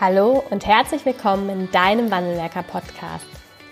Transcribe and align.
Hallo 0.00 0.42
und 0.50 0.66
herzlich 0.66 1.06
willkommen 1.06 1.48
in 1.48 1.70
deinem 1.70 2.10
Wandelwerker 2.10 2.64
Podcast. 2.64 3.24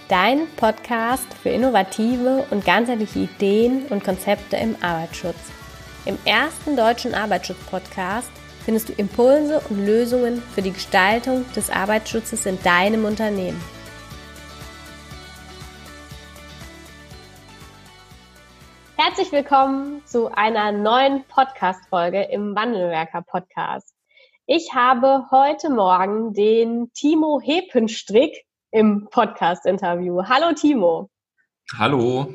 Dein 0.09 0.47
Podcast 0.55 1.27
für 1.35 1.49
innovative 1.49 2.47
und 2.51 2.65
ganzheitliche 2.65 3.19
Ideen 3.19 3.87
und 3.87 4.05
Konzepte 4.05 4.57
im 4.57 4.77
Arbeitsschutz. 4.81 5.51
Im 6.05 6.17
ersten 6.25 6.77
deutschen 6.77 7.13
Arbeitsschutz-Podcast 7.13 8.31
findest 8.65 8.89
du 8.89 8.93
Impulse 8.93 9.61
und 9.69 9.85
Lösungen 9.85 10.41
für 10.55 10.63
die 10.63 10.71
Gestaltung 10.71 11.45
des 11.57 11.71
Arbeitsschutzes 11.71 12.47
in 12.47 12.63
deinem 12.63 13.05
Unternehmen. 13.05 13.61
Herzlich 18.97 19.33
willkommen 19.33 20.07
zu 20.07 20.31
einer 20.33 20.71
neuen 20.71 21.25
Podcast-Folge 21.25 22.23
im 22.23 22.55
Wandelwerker 22.55 23.23
Podcast. 23.23 23.93
Ich 24.55 24.75
habe 24.75 25.29
heute 25.31 25.71
Morgen 25.71 26.35
den 26.35 26.93
Timo 26.93 27.41
Hepenstrick 27.43 28.45
im 28.71 29.09
Podcast-Interview. 29.11 30.25
Hallo 30.29 30.53
Timo. 30.53 31.09
Hallo. 31.79 32.35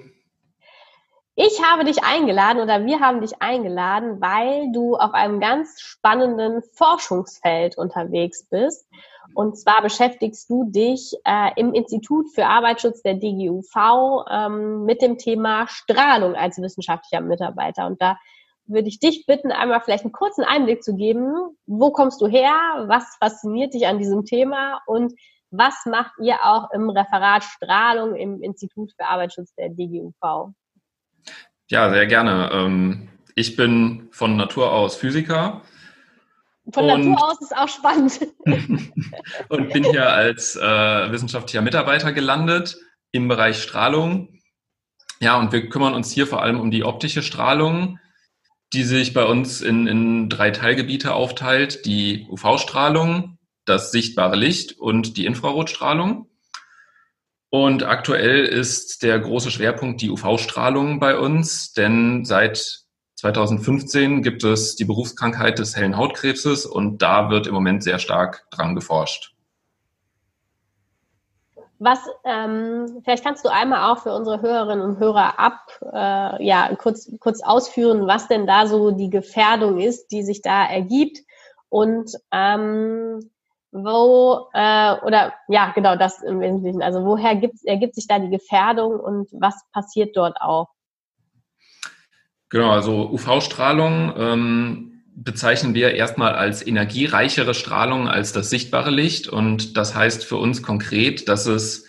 Ich 1.36 1.64
habe 1.64 1.86
dich 1.86 2.04
eingeladen 2.04 2.60
oder 2.64 2.84
wir 2.88 3.02
haben 3.02 3.22
dich 3.22 3.40
eingeladen, 3.40 4.20
weil 4.20 4.72
du 4.72 4.96
auf 4.96 5.14
einem 5.14 5.40
ganz 5.40 5.80
spannenden 5.80 6.64
Forschungsfeld 6.74 7.78
unterwegs 7.78 8.48
bist. 8.50 8.88
Und 9.36 9.60
zwar 9.60 9.84
beschäftigst 9.84 10.50
du 10.50 10.64
dich 10.72 11.14
äh, 11.24 11.52
im 11.56 11.76
Institut 11.76 12.34
für 12.34 12.48
Arbeitsschutz 12.48 13.04
der 13.04 13.14
DGUV 13.14 14.26
ähm, 14.28 14.86
mit 14.86 15.04
dem 15.04 15.20
Thema 15.20 15.68
Strahlung 15.68 16.34
als 16.34 16.60
wissenschaftlicher 16.60 17.22
Mitarbeiter. 17.22 17.86
Und 17.86 18.02
da 18.02 18.18
würde 18.68 18.88
ich 18.88 19.00
dich 19.00 19.26
bitten, 19.26 19.52
einmal 19.52 19.82
vielleicht 19.82 20.04
einen 20.04 20.12
kurzen 20.12 20.44
Einblick 20.44 20.84
zu 20.84 20.96
geben. 20.96 21.34
Wo 21.66 21.92
kommst 21.92 22.22
du 22.22 22.28
her? 22.28 22.54
Was 22.88 23.18
fasziniert 23.20 23.74
dich 23.74 23.88
an 23.88 24.00
diesem 24.00 24.26
Thema? 24.26 24.82
Und 24.86 25.14
was 25.50 25.86
macht 25.86 26.12
ihr 26.22 26.36
auch 26.44 26.72
im 26.72 26.90
Referat 26.90 27.44
Strahlung 27.44 28.16
im 28.16 28.42
Institut 28.42 28.92
für 28.98 29.06
Arbeitsschutz 29.06 29.54
der 29.56 29.70
DGUV? 29.70 30.54
Ja, 31.70 31.90
sehr 31.90 32.06
gerne. 32.06 32.50
Ähm, 32.54 33.10
ich 33.36 33.56
bin 33.56 34.08
von 34.12 34.36
Natur 34.36 34.72
aus 34.72 34.96
Physiker. 34.96 35.62
Von 36.72 36.88
Natur 36.88 37.24
aus 37.24 37.42
ist 37.42 37.56
auch 37.56 37.70
spannend. 37.70 38.20
und 39.50 39.74
bin 39.74 39.84
hier 39.86 40.12
als 40.12 40.56
äh, 40.58 41.12
wissenschaftlicher 41.12 41.62
Mitarbeiter 41.62 42.12
gelandet 42.12 42.78
im 43.12 43.28
Bereich 43.28 43.62
Strahlung. 43.62 44.40
Ja, 45.20 45.40
und 45.40 45.52
wir 45.52 45.70
kümmern 45.70 45.94
uns 45.94 46.12
hier 46.12 46.28
vor 46.28 46.42
allem 46.42 46.60
um 46.60 46.72
die 46.72 46.84
optische 46.84 47.24
Strahlung 47.24 48.00
die 48.74 48.84
sich 48.84 49.14
bei 49.14 49.24
uns 49.24 49.62
in, 49.62 49.88
in 49.88 50.30
drei 50.30 50.52
Teilgebiete 50.52 51.14
aufteilt. 51.14 51.86
Die 51.86 52.28
UV-Strahlung, 52.30 53.38
das 53.66 53.92
sichtbare 53.92 54.36
Licht 54.36 54.78
und 54.78 55.18
die 55.18 55.26
Infrarotstrahlung. 55.26 56.30
Und 57.50 57.84
aktuell 57.84 58.46
ist 58.46 59.04
der 59.04 59.20
große 59.20 59.52
Schwerpunkt 59.52 60.02
die 60.02 60.10
UV-Strahlung 60.10 61.00
bei 61.00 61.18
uns, 61.18 61.72
denn 61.72 62.26
seit 62.26 62.82
2015 63.16 64.22
gibt 64.22 64.44
es 64.44 64.76
die 64.76 64.86
Berufskrankheit 64.86 65.58
des 65.60 65.76
hellen 65.76 65.98
Hautkrebses 65.98 66.66
und 66.66 67.02
da 67.02 67.30
wird 67.30 67.48
im 67.48 67.54
Moment 67.54 67.84
sehr 67.84 68.00
stark 68.00 68.46
dran 68.52 68.76
geforscht. 68.76 69.37
Was, 71.80 72.00
ähm, 72.24 73.02
vielleicht 73.04 73.24
kannst 73.24 73.46
du 73.46 73.50
einmal 73.50 73.92
auch 73.92 74.00
für 74.00 74.14
unsere 74.14 74.42
Hörerinnen 74.42 74.84
und 74.84 75.00
Hörer 75.00 75.40
ab, 75.40 75.68
äh, 75.82 76.44
ja, 76.44 76.76
kurz, 76.76 77.12
kurz 77.20 77.44
ausführen, 77.44 78.08
was 78.08 78.28
denn 78.28 78.48
da 78.48 78.66
so 78.66 78.92
die 78.92 79.12
Gefährdung 79.12 79.80
ist, 79.80 80.08
die 80.12 80.24
sich 80.24 80.42
da 80.42 80.66
ergibt 80.66 81.20
und 81.70 82.12
ähm, 82.32 83.30
wo, 83.72 84.48
äh, 84.54 84.96
oder 85.02 85.34
ja, 85.48 85.72
genau 85.76 85.96
das 85.96 86.24
im 86.24 86.40
Wesentlichen. 86.40 86.82
Also 86.82 87.06
woher 87.06 87.36
gibt, 87.36 87.64
ergibt 87.66 87.96
sich 87.96 88.08
da 88.08 88.18
die 88.18 88.30
Gefährdung 88.30 89.00
und 89.00 89.30
was 89.34 89.62
passiert 89.72 90.18
dort 90.18 90.42
auch? 90.42 90.70
Genau, 92.50 92.72
also 92.72 93.10
UV-Strahlung 93.12 94.14
ähm, 94.18 94.97
bezeichnen 95.18 95.74
wir 95.74 95.96
erstmal 95.96 96.36
als 96.36 96.66
energiereichere 96.66 97.56
Strahlung 97.56 98.08
als 98.08 98.34
das 98.34 98.52
sichtbare 98.52 98.92
Licht. 98.92 99.28
Und 99.28 99.76
das 99.76 99.96
heißt 99.96 100.24
für 100.24 100.38
uns 100.38 100.62
konkret, 100.62 101.28
dass 101.28 101.48
es 101.48 101.88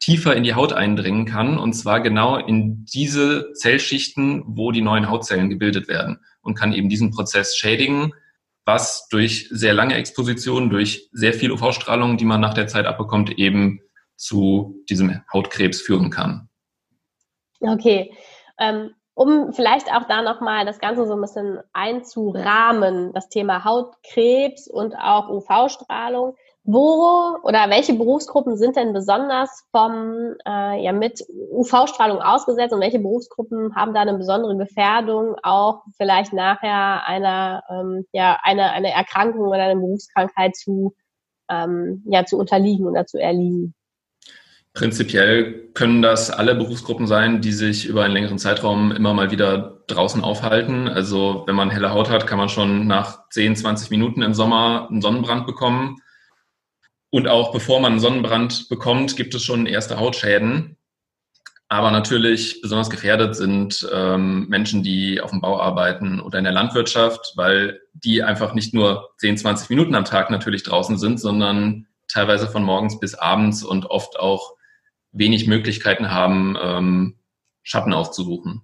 tiefer 0.00 0.36
in 0.36 0.44
die 0.44 0.54
Haut 0.54 0.72
eindringen 0.72 1.24
kann, 1.24 1.58
und 1.58 1.72
zwar 1.72 2.00
genau 2.00 2.36
in 2.36 2.84
diese 2.84 3.52
Zellschichten, 3.54 4.44
wo 4.46 4.70
die 4.70 4.82
neuen 4.82 5.08
Hautzellen 5.08 5.48
gebildet 5.48 5.88
werden 5.88 6.20
und 6.42 6.54
kann 6.54 6.72
eben 6.72 6.88
diesen 6.88 7.10
Prozess 7.10 7.56
schädigen, 7.56 8.12
was 8.64 9.08
durch 9.08 9.48
sehr 9.50 9.72
lange 9.72 9.94
Exposition, 9.94 10.68
durch 10.68 11.08
sehr 11.12 11.32
viel 11.32 11.50
UV-Strahlung, 11.50 12.18
die 12.18 12.26
man 12.26 12.40
nach 12.40 12.54
der 12.54 12.68
Zeit 12.68 12.84
abbekommt, 12.84 13.38
eben 13.38 13.80
zu 14.16 14.84
diesem 14.90 15.22
Hautkrebs 15.32 15.80
führen 15.80 16.10
kann. 16.10 16.50
Okay. 17.60 18.12
Ähm, 18.60 18.90
um 19.18 19.52
vielleicht 19.52 19.92
auch 19.92 20.04
da 20.04 20.22
nochmal 20.22 20.64
das 20.64 20.78
Ganze 20.78 21.04
so 21.04 21.14
ein 21.14 21.20
bisschen 21.20 21.58
einzurahmen, 21.72 23.12
das 23.14 23.28
Thema 23.28 23.64
Hautkrebs 23.64 24.68
und 24.68 24.94
auch 24.94 25.28
UV-Strahlung. 25.28 26.36
Wo 26.62 27.36
oder 27.42 27.68
welche 27.68 27.94
Berufsgruppen 27.94 28.56
sind 28.56 28.76
denn 28.76 28.92
besonders 28.92 29.66
vom 29.72 30.36
äh, 30.46 30.84
ja 30.84 30.92
mit 30.92 31.24
UV-Strahlung 31.50 32.20
ausgesetzt 32.20 32.72
und 32.72 32.80
welche 32.80 33.00
Berufsgruppen 33.00 33.74
haben 33.74 33.92
da 33.92 34.02
eine 34.02 34.16
besondere 34.16 34.56
Gefährdung, 34.56 35.34
auch 35.42 35.82
vielleicht 35.96 36.32
nachher 36.32 37.04
einer 37.08 37.64
ähm, 37.70 38.06
ja 38.12 38.38
eine 38.42 38.70
eine 38.70 38.92
Erkrankung 38.92 39.48
oder 39.48 39.64
eine 39.64 39.80
Berufskrankheit 39.80 40.54
zu 40.54 40.94
ähm, 41.50 42.04
ja 42.06 42.24
zu 42.24 42.38
unterliegen 42.38 42.86
oder 42.86 43.04
zu 43.06 43.18
erliegen? 43.18 43.74
Prinzipiell 44.78 45.70
können 45.74 46.02
das 46.02 46.30
alle 46.30 46.54
Berufsgruppen 46.54 47.08
sein, 47.08 47.40
die 47.40 47.50
sich 47.50 47.86
über 47.86 48.04
einen 48.04 48.14
längeren 48.14 48.38
Zeitraum 48.38 48.92
immer 48.92 49.12
mal 49.12 49.32
wieder 49.32 49.82
draußen 49.88 50.22
aufhalten. 50.22 50.86
Also 50.86 51.42
wenn 51.48 51.56
man 51.56 51.68
helle 51.68 51.90
Haut 51.90 52.08
hat, 52.08 52.28
kann 52.28 52.38
man 52.38 52.48
schon 52.48 52.86
nach 52.86 53.28
10, 53.30 53.56
20 53.56 53.90
Minuten 53.90 54.22
im 54.22 54.34
Sommer 54.34 54.86
einen 54.88 55.02
Sonnenbrand 55.02 55.48
bekommen. 55.48 55.96
Und 57.10 57.26
auch 57.26 57.50
bevor 57.50 57.80
man 57.80 57.90
einen 57.90 58.00
Sonnenbrand 58.00 58.68
bekommt, 58.68 59.16
gibt 59.16 59.34
es 59.34 59.42
schon 59.42 59.66
erste 59.66 59.98
Hautschäden. 59.98 60.76
Aber 61.66 61.90
natürlich 61.90 62.60
besonders 62.62 62.88
gefährdet 62.88 63.34
sind 63.34 63.84
ähm, 63.92 64.46
Menschen, 64.48 64.84
die 64.84 65.20
auf 65.20 65.30
dem 65.30 65.40
Bau 65.40 65.60
arbeiten 65.60 66.20
oder 66.20 66.38
in 66.38 66.44
der 66.44 66.52
Landwirtschaft, 66.52 67.32
weil 67.34 67.80
die 67.94 68.22
einfach 68.22 68.54
nicht 68.54 68.74
nur 68.74 69.10
10, 69.16 69.38
20 69.38 69.70
Minuten 69.70 69.96
am 69.96 70.04
Tag 70.04 70.30
natürlich 70.30 70.62
draußen 70.62 70.98
sind, 70.98 71.18
sondern 71.18 71.88
teilweise 72.06 72.46
von 72.46 72.62
morgens 72.62 73.00
bis 73.00 73.16
abends 73.16 73.64
und 73.64 73.86
oft 73.86 74.20
auch 74.20 74.56
wenig 75.18 75.46
Möglichkeiten 75.46 76.10
haben, 76.10 76.56
ähm, 76.60 77.18
Schatten 77.62 77.92
aufzusuchen. 77.92 78.62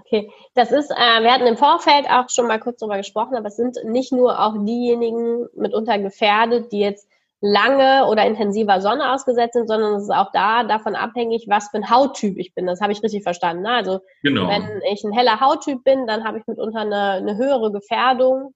Okay, 0.00 0.30
das 0.54 0.72
ist, 0.72 0.90
äh, 0.90 1.22
wir 1.22 1.32
hatten 1.32 1.46
im 1.46 1.56
Vorfeld 1.56 2.08
auch 2.08 2.30
schon 2.30 2.46
mal 2.46 2.58
kurz 2.58 2.78
darüber 2.80 2.96
gesprochen, 2.96 3.36
aber 3.36 3.48
es 3.48 3.56
sind 3.56 3.76
nicht 3.84 4.10
nur 4.10 4.40
auch 4.40 4.54
diejenigen 4.64 5.46
mitunter 5.54 5.98
gefährdet, 5.98 6.72
die 6.72 6.80
jetzt 6.80 7.08
lange 7.40 8.06
oder 8.06 8.24
intensiver 8.24 8.80
Sonne 8.80 9.12
ausgesetzt 9.12 9.54
sind, 9.54 9.68
sondern 9.68 9.94
es 9.94 10.04
ist 10.04 10.10
auch 10.10 10.32
da 10.32 10.64
davon 10.64 10.96
abhängig, 10.96 11.46
was 11.48 11.68
für 11.68 11.76
ein 11.76 11.90
Hauttyp 11.90 12.36
ich 12.38 12.54
bin. 12.54 12.66
Das 12.66 12.80
habe 12.80 12.92
ich 12.92 13.02
richtig 13.02 13.22
verstanden. 13.22 13.62
Ne? 13.62 13.70
Also 13.70 14.00
genau. 14.22 14.48
wenn 14.48 14.82
ich 14.90 15.04
ein 15.04 15.12
heller 15.12 15.40
Hauttyp 15.40 15.84
bin, 15.84 16.06
dann 16.06 16.24
habe 16.24 16.38
ich 16.38 16.46
mitunter 16.46 16.80
eine, 16.80 17.12
eine 17.12 17.36
höhere 17.36 17.70
Gefährdung. 17.70 18.54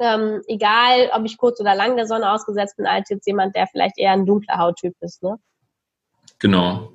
Ähm, 0.00 0.42
egal, 0.46 1.10
ob 1.12 1.24
ich 1.24 1.38
kurz 1.38 1.60
oder 1.60 1.74
lang 1.74 1.96
der 1.96 2.06
Sonne 2.06 2.32
ausgesetzt 2.32 2.76
bin, 2.76 2.86
als 2.86 3.08
jetzt 3.08 3.26
jemand, 3.26 3.54
der 3.54 3.66
vielleicht 3.66 3.98
eher 3.98 4.12
ein 4.12 4.26
dunkler 4.26 4.58
Hauttyp 4.58 4.94
ist. 5.00 5.22
Ne? 5.22 5.38
Genau. 6.38 6.92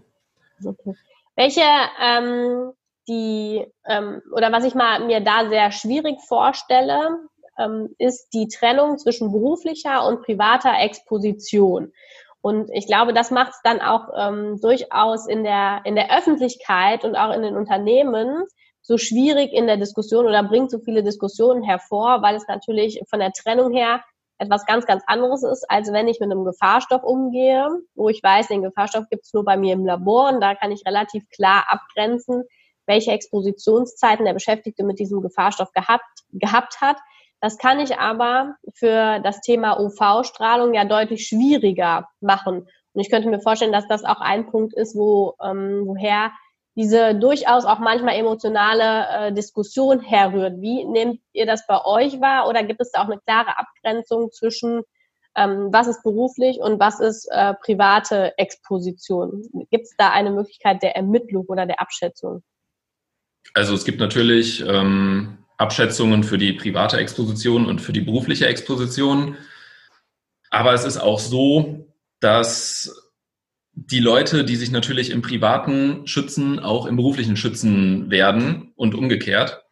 Okay. 0.63 0.95
Welche 1.35 1.61
ähm, 2.01 2.71
die 3.07 3.65
ähm, 3.85 4.21
oder 4.33 4.51
was 4.51 4.65
ich 4.65 4.75
mal 4.75 5.05
mir 5.05 5.19
da 5.19 5.49
sehr 5.49 5.71
schwierig 5.71 6.21
vorstelle, 6.21 7.17
ähm, 7.57 7.93
ist 7.97 8.29
die 8.33 8.47
Trennung 8.47 8.97
zwischen 8.97 9.31
beruflicher 9.31 10.05
und 10.07 10.21
privater 10.21 10.73
Exposition. 10.79 11.91
Und 12.41 12.69
ich 12.73 12.87
glaube, 12.87 13.13
das 13.13 13.31
macht 13.31 13.51
es 13.51 13.61
dann 13.63 13.81
auch 13.81 14.09
ähm, 14.15 14.59
durchaus 14.61 15.27
in 15.27 15.43
der 15.43 15.81
in 15.85 15.95
der 15.95 16.15
Öffentlichkeit 16.15 17.03
und 17.03 17.15
auch 17.15 17.33
in 17.33 17.41
den 17.41 17.55
Unternehmen 17.55 18.43
so 18.81 18.97
schwierig 18.97 19.53
in 19.53 19.65
der 19.65 19.77
Diskussion 19.77 20.25
oder 20.25 20.43
bringt 20.43 20.69
so 20.69 20.79
viele 20.79 21.03
Diskussionen 21.03 21.63
hervor, 21.63 22.21
weil 22.21 22.35
es 22.35 22.47
natürlich 22.47 23.01
von 23.09 23.19
der 23.19 23.31
Trennung 23.31 23.73
her 23.73 24.03
etwas 24.37 24.65
ganz, 24.65 24.85
ganz 24.85 25.03
anderes 25.07 25.43
ist, 25.43 25.69
als 25.69 25.91
wenn 25.91 26.07
ich 26.07 26.19
mit 26.19 26.31
einem 26.31 26.43
Gefahrstoff 26.43 27.03
umgehe, 27.03 27.69
wo 27.95 28.09
ich 28.09 28.21
weiß, 28.21 28.47
den 28.47 28.63
Gefahrstoff 28.63 29.05
gibt 29.09 29.25
es 29.25 29.33
nur 29.33 29.45
bei 29.45 29.57
mir 29.57 29.73
im 29.73 29.85
Labor 29.85 30.29
und 30.29 30.41
da 30.41 30.55
kann 30.55 30.71
ich 30.71 30.85
relativ 30.85 31.27
klar 31.29 31.65
abgrenzen, 31.67 32.43
welche 32.85 33.11
Expositionszeiten 33.11 34.25
der 34.25 34.33
Beschäftigte 34.33 34.83
mit 34.83 34.99
diesem 34.99 35.21
Gefahrstoff 35.21 35.71
gehabt, 35.71 36.03
gehabt 36.31 36.81
hat. 36.81 36.97
Das 37.39 37.57
kann 37.57 37.79
ich 37.79 37.97
aber 37.97 38.55
für 38.73 39.19
das 39.19 39.41
Thema 39.41 39.79
UV-Strahlung 39.79 40.73
ja 40.73 40.85
deutlich 40.85 41.27
schwieriger 41.27 42.07
machen. 42.21 42.67
Und 42.93 43.01
ich 43.01 43.09
könnte 43.09 43.29
mir 43.29 43.41
vorstellen, 43.41 43.71
dass 43.71 43.87
das 43.87 44.03
auch 44.03 44.21
ein 44.21 44.47
Punkt 44.47 44.73
ist, 44.73 44.95
wo, 44.95 45.35
ähm, 45.43 45.83
woher 45.85 46.31
diese 46.75 47.15
durchaus 47.15 47.65
auch 47.65 47.79
manchmal 47.79 48.15
emotionale 48.15 49.27
äh, 49.27 49.33
Diskussion 49.33 49.99
herrührt. 49.99 50.59
Wie 50.59 50.85
nehmt 50.85 51.21
ihr 51.33 51.45
das 51.45 51.67
bei 51.67 51.83
euch 51.85 52.19
wahr 52.19 52.47
oder 52.47 52.63
gibt 52.63 52.81
es 52.81 52.91
da 52.91 53.03
auch 53.03 53.09
eine 53.09 53.19
klare 53.19 53.57
Abgrenzung 53.57 54.31
zwischen 54.31 54.81
ähm, 55.35 55.69
was 55.71 55.87
ist 55.87 56.03
beruflich 56.03 56.59
und 56.59 56.79
was 56.79 56.99
ist 56.99 57.27
äh, 57.31 57.53
private 57.55 58.37
Exposition? 58.37 59.43
Gibt 59.71 59.85
es 59.85 59.95
da 59.97 60.11
eine 60.11 60.31
Möglichkeit 60.31 60.83
der 60.83 60.95
Ermittlung 60.95 61.45
oder 61.47 61.65
der 61.65 61.79
Abschätzung? 61.79 62.43
Also 63.53 63.73
es 63.73 63.83
gibt 63.83 63.99
natürlich 63.99 64.63
ähm, 64.67 65.39
Abschätzungen 65.57 66.23
für 66.23 66.37
die 66.37 66.53
private 66.53 66.97
Exposition 66.97 67.65
und 67.65 67.81
für 67.81 67.93
die 67.93 68.01
berufliche 68.01 68.47
Exposition. 68.47 69.37
Aber 70.49 70.73
es 70.73 70.85
ist 70.85 70.97
auch 70.97 71.19
so, 71.19 71.87
dass 72.19 73.02
die 73.75 73.99
Leute, 73.99 74.43
die 74.43 74.55
sich 74.55 74.71
natürlich 74.71 75.09
im 75.09 75.21
privaten 75.21 76.05
schützen, 76.07 76.59
auch 76.59 76.85
im 76.85 76.95
beruflichen 76.95 77.35
schützen 77.35 78.11
werden 78.11 78.71
und 78.75 78.93
umgekehrt. 78.93 79.63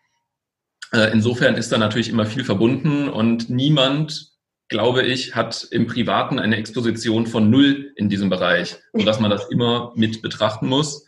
Äh, 0.92 1.12
insofern 1.12 1.56
ist 1.56 1.71
da 1.71 1.77
natürlich 1.77 2.09
immer 2.09 2.25
viel 2.25 2.44
verbunden 2.44 3.07
und 3.07 3.50
niemand, 3.50 4.31
glaube 4.69 5.03
ich, 5.03 5.36
hat 5.36 5.68
im 5.71 5.86
Privaten 5.86 6.39
eine 6.39 6.57
Exposition 6.57 7.27
von 7.27 7.50
null 7.50 7.94
in 7.95 8.09
diesem 8.09 8.30
Bereich, 8.30 8.77
sodass 8.94 9.19
man 9.19 9.30
das 9.30 9.50
immer 9.51 9.94
mit 9.95 10.21
betrachten 10.21 10.68
muss. 10.68 11.06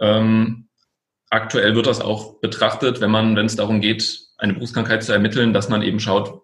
Ähm, 0.00 0.68
aktuell 1.30 1.74
wird 1.74 1.86
das 1.86 2.00
auch 2.00 2.40
betrachtet, 2.40 3.00
wenn 3.00 3.10
man, 3.10 3.34
wenn 3.34 3.46
es 3.46 3.56
darum 3.56 3.80
geht, 3.80 4.20
eine 4.36 4.54
Berufskrankheit 4.54 5.02
zu 5.02 5.12
ermitteln, 5.12 5.52
dass 5.52 5.68
man 5.68 5.82
eben 5.82 6.00
schaut, 6.00 6.42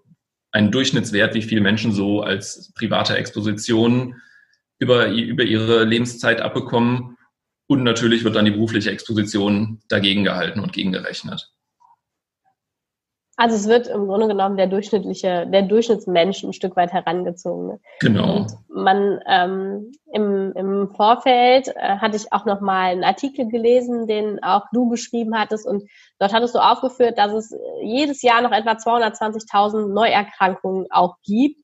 einen 0.52 0.70
Durchschnittswert, 0.70 1.34
wie 1.34 1.42
viele 1.42 1.60
Menschen 1.60 1.92
so 1.92 2.22
als 2.22 2.72
private 2.74 3.16
Exposition 3.16 4.14
über, 4.78 5.08
über 5.08 5.44
ihre 5.44 5.84
Lebenszeit 5.84 6.40
abbekommen. 6.40 7.16
Und 7.68 7.82
natürlich 7.82 8.24
wird 8.24 8.36
dann 8.36 8.44
die 8.44 8.52
berufliche 8.52 8.90
Exposition 8.90 9.80
dagegen 9.88 10.24
gehalten 10.24 10.60
und 10.60 10.72
gegengerechnet. 10.72 11.50
Also 13.38 13.54
es 13.54 13.68
wird 13.68 13.86
im 13.86 14.06
Grunde 14.06 14.28
genommen 14.28 14.56
der 14.56 14.66
durchschnittliche, 14.66 15.46
der 15.46 15.62
Durchschnittsmensch 15.62 16.42
ein 16.42 16.54
Stück 16.54 16.74
weit 16.74 16.94
herangezogen. 16.94 17.66
Ne? 17.66 17.80
Genau. 18.00 18.36
Und 18.36 18.52
man 18.68 19.20
ähm, 19.28 19.92
im, 20.10 20.52
im 20.56 20.88
Vorfeld 20.94 21.68
äh, 21.68 21.98
hatte 21.98 22.16
ich 22.16 22.32
auch 22.32 22.46
noch 22.46 22.62
mal 22.62 22.92
einen 22.92 23.04
Artikel 23.04 23.46
gelesen, 23.48 24.06
den 24.06 24.42
auch 24.42 24.64
du 24.72 24.88
geschrieben 24.88 25.38
hattest 25.38 25.66
und 25.66 25.82
dort 26.18 26.32
hattest 26.32 26.54
du 26.54 26.60
aufgeführt, 26.60 27.18
dass 27.18 27.32
es 27.32 27.54
jedes 27.82 28.22
Jahr 28.22 28.40
noch 28.40 28.52
etwa 28.52 28.72
220.000 28.72 29.92
Neuerkrankungen 29.92 30.86
auch 30.90 31.16
gibt 31.22 31.60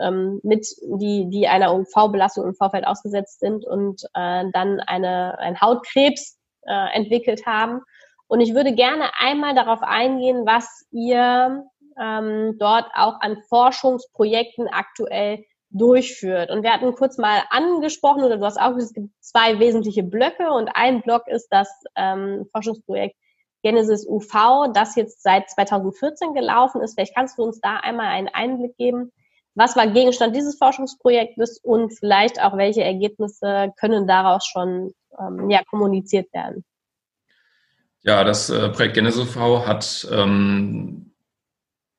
ähm, 0.00 0.40
mit 0.42 0.66
die 0.98 1.28
die 1.30 1.48
einer 1.48 1.74
UV-Belastung 1.74 2.46
im 2.46 2.54
Vorfeld 2.54 2.86
ausgesetzt 2.86 3.40
sind 3.40 3.64
und 3.64 4.02
äh, 4.14 4.44
dann 4.52 4.80
eine 4.80 5.38
ein 5.38 5.60
Hautkrebs 5.60 6.38
äh, 6.66 6.96
entwickelt 6.96 7.46
haben. 7.46 7.80
Und 8.26 8.40
ich 8.40 8.54
würde 8.54 8.74
gerne 8.74 9.10
einmal 9.18 9.54
darauf 9.54 9.82
eingehen, 9.82 10.44
was 10.44 10.86
ihr 10.90 11.64
ähm, 12.00 12.56
dort 12.58 12.86
auch 12.94 13.20
an 13.20 13.42
Forschungsprojekten 13.48 14.68
aktuell 14.68 15.44
durchführt. 15.70 16.50
Und 16.50 16.62
wir 16.62 16.72
hatten 16.72 16.94
kurz 16.94 17.18
mal 17.18 17.42
angesprochen, 17.50 18.24
oder 18.24 18.38
du 18.38 18.44
hast 18.44 18.58
auch 18.58 18.74
gesagt, 18.74 18.82
es 18.84 18.94
gibt 18.94 19.10
zwei 19.20 19.58
wesentliche 19.58 20.02
Blöcke 20.02 20.50
und 20.50 20.70
ein 20.74 21.02
Block 21.02 21.26
ist 21.26 21.48
das 21.50 21.68
ähm, 21.96 22.46
Forschungsprojekt 22.52 23.16
Genesis 23.62 24.06
UV, 24.06 24.72
das 24.72 24.94
jetzt 24.94 25.22
seit 25.22 25.50
2014 25.50 26.32
gelaufen 26.32 26.80
ist. 26.80 26.94
Vielleicht 26.94 27.14
kannst 27.14 27.38
du 27.38 27.42
uns 27.42 27.60
da 27.60 27.76
einmal 27.76 28.06
einen 28.06 28.28
Einblick 28.28 28.76
geben. 28.76 29.12
Was 29.58 29.74
war 29.74 29.88
Gegenstand 29.88 30.36
dieses 30.36 30.56
Forschungsprojektes 30.56 31.58
und 31.58 31.90
vielleicht 31.90 32.40
auch 32.40 32.56
welche 32.56 32.84
Ergebnisse 32.84 33.72
können 33.80 34.06
daraus 34.06 34.46
schon 34.46 34.92
ähm, 35.18 35.50
ja, 35.50 35.64
kommuniziert 35.68 36.32
werden? 36.32 36.64
Ja, 38.02 38.22
das 38.22 38.50
äh, 38.50 38.68
Projekt 38.68 38.94
Genesis 38.94 39.34
UV 39.34 39.66
hat 39.66 40.06
ähm, 40.12 41.12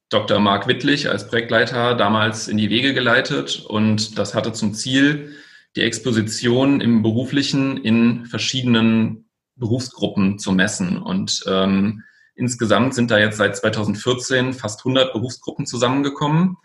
Dr. 0.08 0.40
Marc 0.40 0.68
Wittlich 0.68 1.10
als 1.10 1.28
Projektleiter 1.28 1.96
damals 1.96 2.48
in 2.48 2.58
die 2.58 2.70
Wege 2.70 2.94
geleitet 2.94 3.66
und 3.68 4.18
das 4.18 4.36
hatte 4.36 4.54
zum 4.54 4.74
Ziel, 4.74 5.34
die 5.76 5.82
Exposition 5.82 6.80
im 6.80 7.04
beruflichen 7.04 7.76
in 7.76 8.26
verschiedenen 8.26 9.30
Berufsgruppen 9.58 10.40
zu 10.40 10.54
messen. 10.54 10.98
Und 10.98 11.44
ähm, 11.46 12.04
insgesamt 12.36 12.96
sind 12.96 13.12
da 13.12 13.20
jetzt 13.20 13.36
seit 13.36 13.58
2014 13.58 14.54
fast 14.54 14.80
100 14.80 15.12
Berufsgruppen 15.12 15.66
zusammengekommen, 15.66 16.56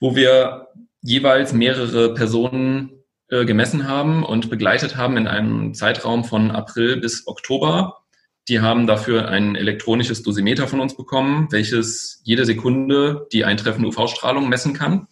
wo 0.00 0.16
wir 0.16 0.68
jeweils 1.00 1.52
mehrere 1.52 2.14
Personen 2.14 3.04
äh, 3.28 3.44
gemessen 3.44 3.88
haben 3.88 4.22
und 4.24 4.50
begleitet 4.50 4.96
haben 4.96 5.16
in 5.16 5.26
einem 5.26 5.74
Zeitraum 5.74 6.24
von 6.24 6.50
April 6.50 6.98
bis 6.98 7.26
Oktober. 7.26 8.04
Die 8.48 8.60
haben 8.60 8.86
dafür 8.86 9.28
ein 9.28 9.56
elektronisches 9.56 10.22
Dosimeter 10.22 10.68
von 10.68 10.80
uns 10.80 10.96
bekommen, 10.96 11.48
welches 11.50 12.20
jede 12.24 12.44
Sekunde 12.44 13.26
die 13.32 13.44
eintreffende 13.44 13.88
UV-Strahlung 13.88 14.48
messen 14.48 14.74
kann. 14.74 15.08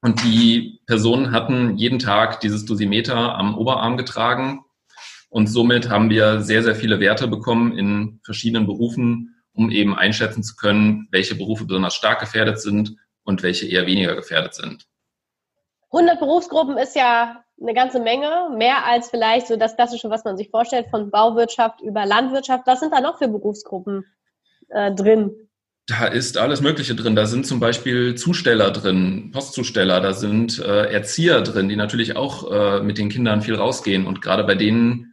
Und 0.00 0.24
die 0.24 0.80
Personen 0.86 1.32
hatten 1.32 1.76
jeden 1.76 1.98
Tag 1.98 2.40
dieses 2.40 2.64
Dosimeter 2.64 3.34
am 3.36 3.56
Oberarm 3.56 3.96
getragen. 3.96 4.64
Und 5.28 5.46
somit 5.46 5.88
haben 5.88 6.10
wir 6.10 6.40
sehr, 6.40 6.62
sehr 6.62 6.74
viele 6.74 6.98
Werte 6.98 7.28
bekommen 7.28 7.76
in 7.76 8.20
verschiedenen 8.24 8.66
Berufen, 8.66 9.36
um 9.52 9.70
eben 9.70 9.94
einschätzen 9.94 10.42
zu 10.42 10.56
können, 10.56 11.08
welche 11.10 11.34
Berufe 11.34 11.66
besonders 11.66 11.94
stark 11.94 12.20
gefährdet 12.20 12.60
sind 12.60 12.96
und 13.24 13.42
welche 13.42 13.66
eher 13.66 13.86
weniger 13.86 14.14
gefährdet 14.14 14.54
sind. 14.54 14.86
100 15.92 16.18
Berufsgruppen 16.18 16.78
ist 16.78 16.96
ja 16.96 17.44
eine 17.60 17.74
ganze 17.74 18.00
Menge, 18.00 18.48
mehr 18.56 18.86
als 18.86 19.10
vielleicht 19.10 19.46
so 19.46 19.56
das 19.56 19.76
Klassische, 19.76 20.10
was 20.10 20.24
man 20.24 20.36
sich 20.36 20.50
vorstellt, 20.50 20.86
von 20.90 21.10
Bauwirtschaft 21.10 21.80
über 21.80 22.06
Landwirtschaft. 22.06 22.66
Was 22.66 22.80
sind 22.80 22.92
da 22.92 23.00
noch 23.00 23.18
für 23.18 23.28
Berufsgruppen 23.28 24.04
äh, 24.70 24.92
drin? 24.92 25.32
Da 25.86 26.06
ist 26.06 26.38
alles 26.38 26.60
Mögliche 26.60 26.94
drin. 26.94 27.16
Da 27.16 27.26
sind 27.26 27.46
zum 27.46 27.60
Beispiel 27.60 28.14
Zusteller 28.14 28.70
drin, 28.70 29.30
Postzusteller, 29.32 30.00
da 30.00 30.12
sind 30.12 30.60
äh, 30.60 30.92
Erzieher 30.92 31.42
drin, 31.42 31.68
die 31.68 31.76
natürlich 31.76 32.16
auch 32.16 32.50
äh, 32.50 32.82
mit 32.82 32.98
den 32.98 33.08
Kindern 33.08 33.42
viel 33.42 33.56
rausgehen. 33.56 34.06
Und 34.06 34.22
gerade 34.22 34.44
bei 34.44 34.54
denen 34.54 35.11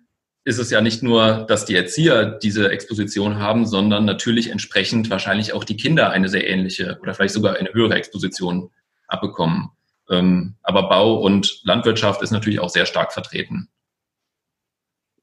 ist 0.49 0.57
es 0.57 0.71
ja 0.71 0.81
nicht 0.81 1.03
nur, 1.03 1.45
dass 1.47 1.65
die 1.65 1.75
Erzieher 1.75 2.25
diese 2.25 2.71
Exposition 2.71 3.37
haben, 3.37 3.67
sondern 3.67 4.03
natürlich 4.03 4.49
entsprechend 4.49 5.11
wahrscheinlich 5.11 5.53
auch 5.53 5.63
die 5.63 5.77
Kinder 5.77 6.09
eine 6.09 6.27
sehr 6.27 6.49
ähnliche 6.49 6.97
oder 7.03 7.13
vielleicht 7.13 7.35
sogar 7.35 7.57
eine 7.57 7.71
höhere 7.71 7.93
Exposition 7.93 8.71
abbekommen. 9.07 9.69
Ähm, 10.09 10.55
aber 10.63 10.89
Bau 10.89 11.19
und 11.19 11.61
Landwirtschaft 11.65 12.23
ist 12.23 12.31
natürlich 12.31 12.59
auch 12.59 12.69
sehr 12.69 12.87
stark 12.87 13.13
vertreten. 13.13 13.69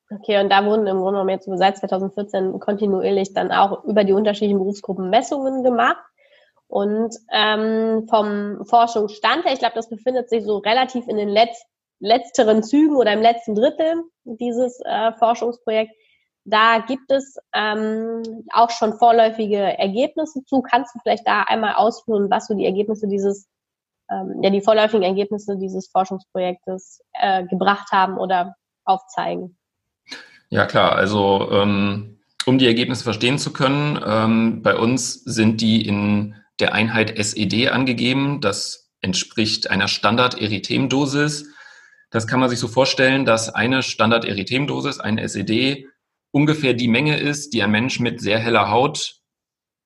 Okay, 0.08 0.40
und 0.40 0.48
da 0.48 0.64
wurden 0.64 0.86
im 0.86 0.98
Grunde 0.98 1.14
genommen 1.14 1.30
jetzt 1.30 1.48
seit 1.58 1.76
2014 1.78 2.60
kontinuierlich 2.60 3.34
dann 3.34 3.50
auch 3.50 3.82
über 3.82 4.04
die 4.04 4.12
unterschiedlichen 4.12 4.58
Berufsgruppen 4.58 5.10
Messungen 5.10 5.64
gemacht. 5.64 6.04
Und 6.68 7.16
ähm, 7.32 8.06
vom 8.08 8.64
Forschungsstand 8.64 9.44
her, 9.44 9.54
ich 9.54 9.58
glaube, 9.58 9.74
das 9.74 9.88
befindet 9.88 10.30
sich 10.30 10.44
so 10.44 10.58
relativ 10.58 11.08
in 11.08 11.16
den 11.16 11.28
Letz 11.28 11.64
letzteren 11.98 12.62
Zügen 12.62 12.96
oder 12.96 13.12
im 13.12 13.22
letzten 13.22 13.54
Drittel 13.54 14.02
dieses 14.24 14.80
äh, 14.84 15.12
Forschungsprojekts. 15.18 15.94
Da 16.44 16.78
gibt 16.78 17.10
es 17.10 17.36
ähm, 17.54 18.22
auch 18.52 18.70
schon 18.70 18.98
vorläufige 18.98 19.56
Ergebnisse 19.56 20.44
zu. 20.44 20.62
Kannst 20.62 20.94
du 20.94 21.00
vielleicht 21.02 21.26
da 21.26 21.42
einmal 21.42 21.74
ausführen, 21.74 22.30
was 22.30 22.46
so 22.46 22.54
die 22.54 22.66
Ergebnisse 22.66 23.08
dieses 23.08 23.48
ähm, 24.10 24.40
ja 24.42 24.50
die 24.50 24.60
vorläufigen 24.60 25.02
Ergebnisse 25.02 25.56
dieses 25.56 25.88
Forschungsprojektes 25.88 27.00
äh, 27.14 27.44
gebracht 27.46 27.90
haben 27.92 28.18
oder 28.18 28.54
aufzeigen. 28.84 29.56
Ja 30.48 30.66
klar, 30.66 30.94
also 30.94 31.48
ähm, 31.50 32.18
um 32.46 32.58
die 32.58 32.66
Ergebnisse 32.66 33.02
verstehen 33.02 33.38
zu 33.38 33.52
können, 33.52 34.00
ähm, 34.06 34.62
bei 34.62 34.76
uns 34.76 35.14
sind 35.24 35.60
die 35.60 35.86
in 35.86 36.36
der 36.60 36.72
Einheit 36.72 37.18
SED 37.18 37.70
angegeben. 37.70 38.40
Das 38.40 38.92
entspricht 39.00 39.70
einer 39.70 39.88
Standard-Erythemdosis. 39.88 41.52
Das 42.10 42.26
kann 42.26 42.40
man 42.40 42.48
sich 42.48 42.58
so 42.58 42.68
vorstellen, 42.68 43.24
dass 43.24 43.54
eine 43.54 43.82
Standard-Erythemdosis, 43.82 45.00
ein 45.00 45.18
SED, 45.18 45.86
ungefähr 46.30 46.74
die 46.74 46.88
Menge 46.88 47.18
ist, 47.18 47.52
die 47.52 47.62
ein 47.62 47.70
Mensch 47.70 48.00
mit 48.00 48.20
sehr 48.20 48.38
heller 48.38 48.70
Haut 48.70 49.20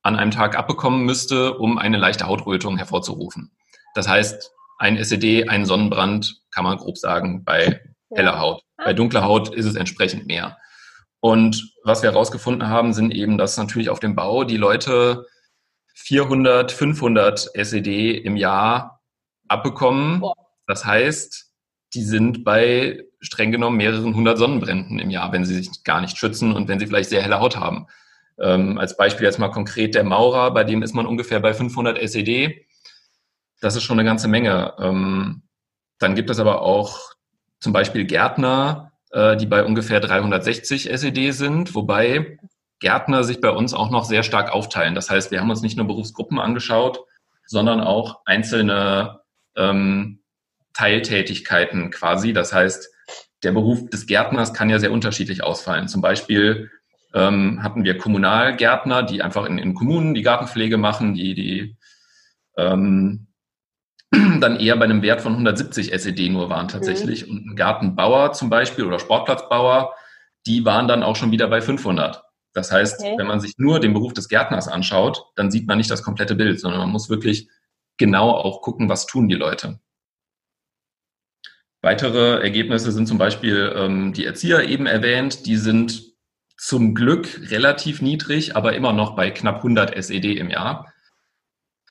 an 0.02 0.16
einem 0.16 0.30
Tag 0.30 0.56
abbekommen 0.56 1.04
müsste, 1.04 1.54
um 1.58 1.78
eine 1.78 1.98
leichte 1.98 2.26
Hautrötung 2.26 2.76
hervorzurufen. 2.76 3.52
Das 3.94 4.08
heißt, 4.08 4.52
ein 4.78 4.96
SED, 4.96 5.48
ein 5.48 5.66
Sonnenbrand, 5.66 6.40
kann 6.50 6.64
man 6.64 6.78
grob 6.78 6.96
sagen, 6.96 7.44
bei 7.44 7.80
heller 8.10 8.38
Haut. 8.38 8.62
Bei 8.76 8.92
dunkler 8.92 9.24
Haut 9.24 9.54
ist 9.54 9.66
es 9.66 9.76
entsprechend 9.76 10.26
mehr. 10.26 10.56
Und 11.20 11.74
was 11.84 12.02
wir 12.02 12.10
herausgefunden 12.10 12.68
haben, 12.68 12.94
sind 12.94 13.12
eben, 13.12 13.36
dass 13.36 13.58
natürlich 13.58 13.90
auf 13.90 14.00
dem 14.00 14.14
Bau 14.16 14.44
die 14.44 14.56
Leute 14.56 15.26
400, 15.94 16.72
500 16.72 17.50
SED 17.54 18.16
im 18.16 18.36
Jahr 18.36 19.02
abbekommen. 19.48 20.22
Das 20.66 20.86
heißt, 20.86 21.49
die 21.94 22.02
sind 22.02 22.44
bei 22.44 23.04
streng 23.20 23.52
genommen 23.52 23.76
mehreren 23.76 24.14
hundert 24.14 24.38
Sonnenbränden 24.38 24.98
im 24.98 25.10
Jahr, 25.10 25.32
wenn 25.32 25.44
sie 25.44 25.54
sich 25.54 25.84
gar 25.84 26.00
nicht 26.00 26.16
schützen 26.16 26.52
und 26.52 26.68
wenn 26.68 26.78
sie 26.78 26.86
vielleicht 26.86 27.10
sehr 27.10 27.22
helle 27.22 27.40
Haut 27.40 27.56
haben. 27.56 27.86
Ähm, 28.38 28.78
als 28.78 28.96
Beispiel 28.96 29.26
jetzt 29.26 29.38
mal 29.38 29.50
konkret 29.50 29.94
der 29.94 30.04
Maurer, 30.04 30.52
bei 30.52 30.64
dem 30.64 30.82
ist 30.82 30.94
man 30.94 31.06
ungefähr 31.06 31.40
bei 31.40 31.52
500 31.52 31.98
SED. 31.98 32.66
Das 33.60 33.76
ist 33.76 33.82
schon 33.82 33.98
eine 33.98 34.08
ganze 34.08 34.28
Menge. 34.28 34.74
Ähm, 34.78 35.42
dann 35.98 36.14
gibt 36.14 36.30
es 36.30 36.40
aber 36.40 36.62
auch 36.62 37.12
zum 37.58 37.74
Beispiel 37.74 38.06
Gärtner, 38.06 38.92
äh, 39.10 39.36
die 39.36 39.46
bei 39.46 39.64
ungefähr 39.64 40.00
360 40.00 40.90
SED 40.90 41.32
sind, 41.32 41.74
wobei 41.74 42.38
Gärtner 42.78 43.24
sich 43.24 43.42
bei 43.42 43.50
uns 43.50 43.74
auch 43.74 43.90
noch 43.90 44.04
sehr 44.04 44.22
stark 44.22 44.52
aufteilen. 44.52 44.94
Das 44.94 45.10
heißt, 45.10 45.30
wir 45.30 45.40
haben 45.40 45.50
uns 45.50 45.60
nicht 45.60 45.76
nur 45.76 45.86
Berufsgruppen 45.86 46.38
angeschaut, 46.38 47.00
sondern 47.44 47.80
auch 47.80 48.20
einzelne 48.24 49.20
ähm, 49.56 50.19
Teiltätigkeiten 50.74 51.90
quasi. 51.90 52.32
Das 52.32 52.52
heißt, 52.52 52.90
der 53.42 53.52
Beruf 53.52 53.88
des 53.90 54.06
Gärtners 54.06 54.52
kann 54.52 54.70
ja 54.70 54.78
sehr 54.78 54.92
unterschiedlich 54.92 55.42
ausfallen. 55.42 55.88
Zum 55.88 56.02
Beispiel 56.02 56.70
ähm, 57.14 57.62
hatten 57.62 57.84
wir 57.84 57.98
Kommunalgärtner, 57.98 59.02
die 59.02 59.22
einfach 59.22 59.46
in, 59.46 59.58
in 59.58 59.74
Kommunen 59.74 60.14
die 60.14 60.22
Gartenpflege 60.22 60.76
machen, 60.76 61.14
die, 61.14 61.34
die 61.34 61.76
ähm, 62.56 63.26
dann 64.10 64.58
eher 64.58 64.76
bei 64.76 64.84
einem 64.84 65.02
Wert 65.02 65.20
von 65.20 65.32
170 65.32 65.92
SED 65.92 66.28
nur 66.28 66.50
waren 66.50 66.68
tatsächlich. 66.68 67.26
Mhm. 67.26 67.32
Und 67.32 67.46
ein 67.46 67.56
Gartenbauer 67.56 68.32
zum 68.32 68.50
Beispiel 68.50 68.84
oder 68.84 68.98
Sportplatzbauer, 68.98 69.94
die 70.46 70.64
waren 70.64 70.88
dann 70.88 71.02
auch 71.02 71.16
schon 71.16 71.32
wieder 71.32 71.48
bei 71.48 71.60
500. 71.60 72.22
Das 72.52 72.72
heißt, 72.72 73.00
okay. 73.00 73.14
wenn 73.16 73.26
man 73.26 73.40
sich 73.40 73.54
nur 73.58 73.80
den 73.80 73.92
Beruf 73.92 74.12
des 74.12 74.28
Gärtners 74.28 74.68
anschaut, 74.68 75.24
dann 75.36 75.50
sieht 75.50 75.68
man 75.68 75.78
nicht 75.78 75.90
das 75.90 76.02
komplette 76.02 76.34
Bild, 76.34 76.58
sondern 76.58 76.80
man 76.80 76.90
muss 76.90 77.08
wirklich 77.08 77.48
genau 77.96 78.30
auch 78.30 78.60
gucken, 78.60 78.88
was 78.88 79.06
tun 79.06 79.28
die 79.28 79.36
Leute. 79.36 79.78
Weitere 81.82 82.40
Ergebnisse 82.42 82.92
sind 82.92 83.06
zum 83.06 83.18
Beispiel 83.18 83.72
ähm, 83.74 84.12
die 84.12 84.24
Erzieher 84.24 84.68
eben 84.68 84.86
erwähnt. 84.86 85.46
Die 85.46 85.56
sind 85.56 86.02
zum 86.58 86.94
Glück 86.94 87.50
relativ 87.50 88.02
niedrig, 88.02 88.54
aber 88.54 88.74
immer 88.74 88.92
noch 88.92 89.16
bei 89.16 89.30
knapp 89.30 89.56
100 89.56 89.96
SED 89.96 90.36
im 90.36 90.50
Jahr. 90.50 90.92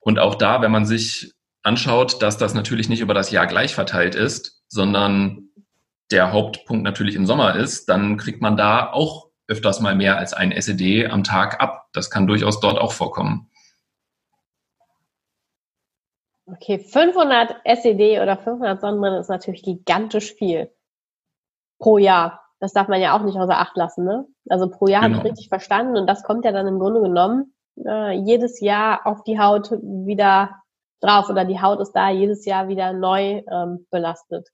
Und 0.02 0.20
auch 0.20 0.36
da, 0.36 0.62
wenn 0.62 0.72
man 0.72 0.86
sich 0.86 1.34
anschaut, 1.64 2.22
dass 2.22 2.38
das 2.38 2.54
natürlich 2.54 2.88
nicht 2.88 3.02
über 3.02 3.16
das 3.16 3.32
Jahr 3.32 3.48
gleich 3.48 3.74
verteilt 3.74 4.16
ist, 4.16 4.62
sondern 4.68 5.50
der 6.12 6.32
Hauptpunkt 6.32 6.84
natürlich 6.84 7.16
im 7.16 7.26
Sommer 7.26 7.56
ist, 7.56 7.90
dann 7.90 8.18
kriegt 8.18 8.42
man 8.42 8.58
da 8.58 8.92
auch 8.92 9.30
öfters 9.48 9.80
mal 9.80 9.96
mehr 9.96 10.18
als 10.18 10.34
ein 10.34 10.52
SED 10.52 11.08
am 11.08 11.24
Tag 11.24 11.60
ab. 11.60 11.88
Das 11.94 12.12
kann 12.12 12.28
durchaus 12.28 12.60
dort 12.60 12.78
auch 12.78 12.94
vorkommen. 12.94 13.50
Okay, 16.54 16.80
500 16.80 17.58
SED 17.64 18.20
oder 18.20 18.38
500 18.38 18.82
Sonnenbrillen 18.82 19.20
ist 19.20 19.30
natürlich 19.30 19.64
gigantisch 19.64 20.34
viel 20.34 20.72
pro 21.78 21.98
Jahr 21.98 22.50
das 22.60 22.74
darf 22.74 22.88
man 22.88 23.02
ja 23.02 23.18
auch 23.18 23.24
nicht 23.24 23.38
außer 23.38 23.58
Acht 23.58 23.76
lassen. 23.76 24.06
Ne? 24.06 24.28
Also 24.50 24.70
pro 24.70 24.88
Jahr 24.88 25.04
genau. 25.04 25.18
habe 25.18 25.28
ich 25.28 25.32
richtig 25.32 25.50
verstanden 25.50 25.98
und 25.98 26.08
das 26.08 26.24
kommt 26.24 26.46
ja 26.46 26.52
dann 26.52 26.68
im 26.68 26.80
Grunde 26.80 27.02
genommen 27.02 27.54
äh, 27.86 28.12
jedes 28.12 28.60
Jahr 28.60 29.08
auf 29.08 29.24
die 29.24 29.40
Haut 29.40 29.72
wieder 29.72 30.62
drauf 31.00 31.30
oder 31.30 31.46
die 31.46 31.62
Haut 31.62 31.80
ist 31.80 31.94
da 31.94 32.10
jedes 32.10 32.46
Jahr 32.46 32.68
wieder 32.68 32.92
neu 32.92 33.42
ähm, 33.50 33.88
belastet. 33.90 34.50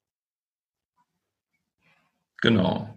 Genau. 2.42 2.90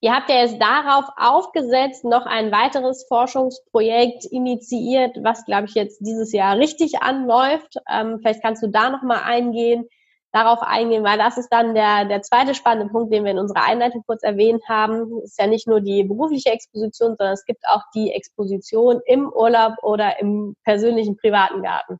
Ihr 0.05 0.13
habt 0.13 0.29
ja 0.29 0.41
jetzt 0.41 0.61
darauf 0.61 1.05
aufgesetzt, 1.17 2.03
noch 2.03 2.27
ein 2.27 2.51
weiteres 2.51 3.05
Forschungsprojekt 3.07 4.25
initiiert, 4.25 5.17
was, 5.23 5.45
glaube 5.45 5.65
ich, 5.65 5.73
jetzt 5.73 5.99
dieses 5.99 6.31
Jahr 6.31 6.57
richtig 6.57 7.01
anläuft. 7.01 7.77
Ähm, 7.91 8.19
vielleicht 8.19 8.43
kannst 8.43 8.61
du 8.61 8.67
da 8.67 8.91
nochmal 8.91 9.21
eingehen, 9.23 9.85
darauf 10.31 10.61
eingehen, 10.61 11.03
weil 11.03 11.17
das 11.17 11.39
ist 11.39 11.49
dann 11.49 11.73
der, 11.73 12.05
der 12.05 12.21
zweite 12.21 12.53
spannende 12.53 12.91
Punkt, 12.91 13.11
den 13.11 13.23
wir 13.23 13.31
in 13.31 13.39
unserer 13.39 13.63
Einleitung 13.63 14.03
kurz 14.05 14.21
erwähnt 14.21 14.61
haben. 14.69 15.21
Es 15.23 15.31
ist 15.31 15.39
ja 15.39 15.47
nicht 15.47 15.67
nur 15.67 15.81
die 15.81 16.03
berufliche 16.03 16.51
Exposition, 16.51 17.15
sondern 17.17 17.33
es 17.33 17.45
gibt 17.45 17.63
auch 17.67 17.81
die 17.95 18.11
Exposition 18.11 19.01
im 19.07 19.31
Urlaub 19.33 19.73
oder 19.81 20.19
im 20.19 20.55
persönlichen 20.65 21.17
privaten 21.17 21.63
Garten. 21.63 21.97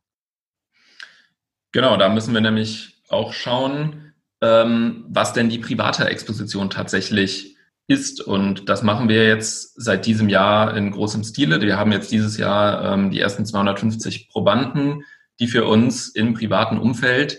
Genau, 1.72 1.96
da 1.96 2.08
müssen 2.08 2.34
wir 2.34 2.40
nämlich 2.40 3.02
auch 3.08 3.32
schauen, 3.32 4.05
ähm, 4.40 5.04
was 5.08 5.32
denn 5.32 5.48
die 5.48 5.58
private 5.58 6.06
Exposition 6.06 6.70
tatsächlich 6.70 7.56
ist. 7.88 8.20
Und 8.20 8.68
das 8.68 8.82
machen 8.82 9.08
wir 9.08 9.26
jetzt 9.26 9.80
seit 9.80 10.06
diesem 10.06 10.28
Jahr 10.28 10.76
in 10.76 10.90
großem 10.90 11.24
Stile. 11.24 11.60
Wir 11.60 11.78
haben 11.78 11.92
jetzt 11.92 12.10
dieses 12.10 12.36
Jahr 12.36 12.92
ähm, 12.92 13.10
die 13.10 13.20
ersten 13.20 13.46
250 13.46 14.28
Probanden, 14.28 15.04
die 15.38 15.46
für 15.46 15.64
uns 15.64 16.08
im 16.08 16.34
privaten 16.34 16.78
Umfeld 16.78 17.38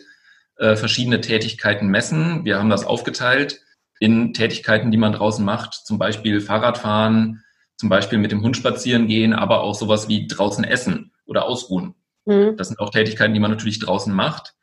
äh, 0.58 0.76
verschiedene 0.76 1.22
Tätigkeiten 1.22 1.88
messen. 1.88 2.46
Wir 2.46 2.60
haben 2.60 2.70
das 2.70 2.86
aufgeteilt 2.86 3.62
in 4.00 4.34
Tätigkeiten, 4.34 4.92
die 4.92 4.98
man 4.98 5.14
draußen 5.14 5.44
macht, 5.44 5.74
zum 5.74 5.98
Beispiel 5.98 6.40
Fahrradfahren, 6.40 7.44
zum 7.78 7.90
Beispiel 7.90 8.20
mit 8.20 8.32
dem 8.32 8.42
Hund 8.42 8.56
spazieren 8.56 9.08
gehen, 9.08 9.34
aber 9.34 9.62
auch 9.62 9.76
sowas 9.76 10.08
wie 10.08 10.28
draußen 10.28 10.64
essen 10.64 11.12
oder 11.26 11.46
ausruhen. 11.46 11.96
Mhm. 12.26 12.56
Das 12.58 12.68
sind 12.68 12.80
auch 12.80 12.90
Tätigkeiten, 12.90 13.34
die 13.34 13.40
man 13.40 13.52
natürlich 13.52 13.80
draußen 13.80 14.14
macht. 14.14 14.56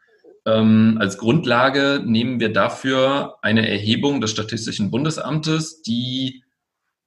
Ähm, 0.47 0.99
als 1.01 1.19
Grundlage 1.19 2.03
nehmen 2.05 2.39
wir 2.39 2.53
dafür 2.53 3.37
eine 3.43 3.69
Erhebung 3.69 4.21
des 4.21 4.31
Statistischen 4.31 4.91
Bundesamtes, 4.91 5.83
die 5.83 6.45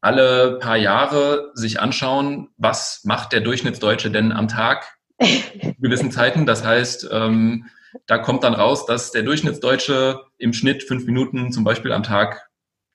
alle 0.01 0.58
paar 0.60 0.77
Jahre 0.77 1.51
sich 1.53 1.79
anschauen, 1.79 2.50
was 2.58 3.01
macht 3.03 3.34
der 3.34 3.41
Durchschnittsdeutsche 3.41 4.12
denn 4.12 4.32
am 4.32 4.48
Tag 4.48 4.98
in 5.17 5.75
gewissen 5.79 6.12
Zeiten. 6.12 6.46
Das 6.46 6.63
heißt, 6.63 7.10
ähm, 7.12 7.65
da 8.06 8.17
kommt 8.17 8.44
dann 8.44 8.53
raus, 8.53 8.86
dass 8.86 9.12
der 9.12 9.24
Durchschnittsdeutsche 9.24 10.22
im 10.38 10.53
Schnitt 10.53 10.84
fünf 10.84 11.06
Minuten 11.06 11.51
zum 11.51 11.63
Beispiel 11.63 11.91
am 11.91 12.03
Tag 12.03 12.50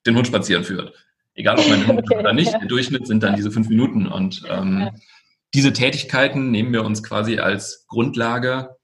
den 0.06 0.16
Hund 0.16 0.26
spazieren 0.26 0.64
führt. 0.64 0.92
Egal 1.34 1.58
ob 1.58 1.68
man 1.68 1.86
Hund 1.86 1.98
okay, 2.10 2.18
oder 2.18 2.32
nicht, 2.32 2.52
der 2.52 2.66
Durchschnitt 2.66 3.06
sind 3.06 3.22
dann 3.22 3.36
diese 3.36 3.50
fünf 3.50 3.68
Minuten. 3.68 4.06
Und 4.06 4.42
ähm, 4.48 4.90
diese 5.54 5.72
Tätigkeiten 5.72 6.50
nehmen 6.50 6.72
wir 6.72 6.84
uns 6.84 7.02
quasi 7.02 7.38
als 7.38 7.86
Grundlage, 7.88 8.76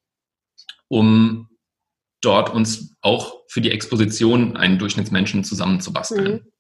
um 0.89 1.49
dort 2.21 2.51
uns 2.51 2.97
auch 3.01 3.43
für 3.49 3.61
die 3.61 3.71
Exposition 3.71 4.57
einen 4.57 4.79
Durchschnittsmenschen 4.79 5.45
zusammenzubasteln. 5.45 6.33
Mhm. 6.33 6.53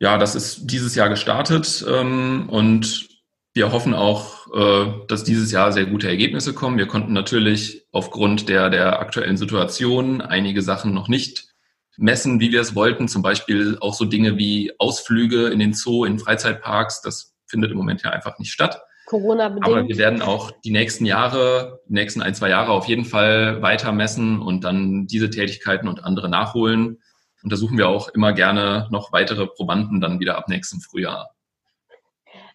Ja, 0.00 0.16
das 0.16 0.34
ist 0.34 0.70
dieses 0.70 0.94
Jahr 0.94 1.10
gestartet 1.10 1.84
ähm, 1.86 2.48
und 2.48 3.08
wir 3.52 3.72
hoffen 3.72 3.94
auch, 3.94 4.46
äh, 4.54 5.06
dass 5.08 5.24
dieses 5.24 5.52
Jahr 5.52 5.72
sehr 5.72 5.86
gute 5.86 6.08
Ergebnisse 6.08 6.54
kommen. 6.54 6.78
Wir 6.78 6.86
konnten 6.86 7.12
natürlich 7.12 7.86
aufgrund 7.92 8.48
der, 8.48 8.70
der 8.70 9.00
aktuellen 9.00 9.36
Situation 9.36 10.20
einige 10.22 10.62
Sachen 10.62 10.94
noch 10.94 11.08
nicht 11.08 11.48
messen, 11.96 12.40
wie 12.40 12.52
wir 12.52 12.60
es 12.60 12.74
wollten. 12.74 13.08
Zum 13.08 13.22
Beispiel 13.22 13.76
auch 13.80 13.92
so 13.92 14.04
Dinge 14.04 14.38
wie 14.38 14.72
Ausflüge 14.78 15.48
in 15.48 15.58
den 15.58 15.74
Zoo, 15.74 16.04
in 16.04 16.18
Freizeitparks. 16.18 17.02
Das 17.02 17.34
findet 17.46 17.72
im 17.72 17.76
Moment 17.76 18.02
ja 18.02 18.10
einfach 18.10 18.38
nicht 18.38 18.52
statt. 18.52 18.80
Corona-bedingt. 19.10 19.66
Aber 19.66 19.88
wir 19.88 19.98
werden 19.98 20.22
auch 20.22 20.52
die 20.64 20.70
nächsten 20.70 21.04
Jahre, 21.04 21.80
die 21.88 21.94
nächsten 21.94 22.22
ein, 22.22 22.34
zwei 22.34 22.48
Jahre 22.48 22.70
auf 22.70 22.86
jeden 22.86 23.04
Fall 23.04 23.60
weiter 23.60 23.90
messen 23.90 24.40
und 24.40 24.62
dann 24.62 25.08
diese 25.08 25.28
Tätigkeiten 25.30 25.88
und 25.88 26.04
andere 26.04 26.28
nachholen. 26.28 27.02
Und 27.42 27.52
da 27.52 27.56
suchen 27.56 27.76
wir 27.76 27.88
auch 27.88 28.08
immer 28.10 28.32
gerne 28.32 28.86
noch 28.90 29.12
weitere 29.12 29.48
Probanden 29.48 30.00
dann 30.00 30.20
wieder 30.20 30.38
ab 30.38 30.48
nächstem 30.48 30.80
Frühjahr. 30.80 31.30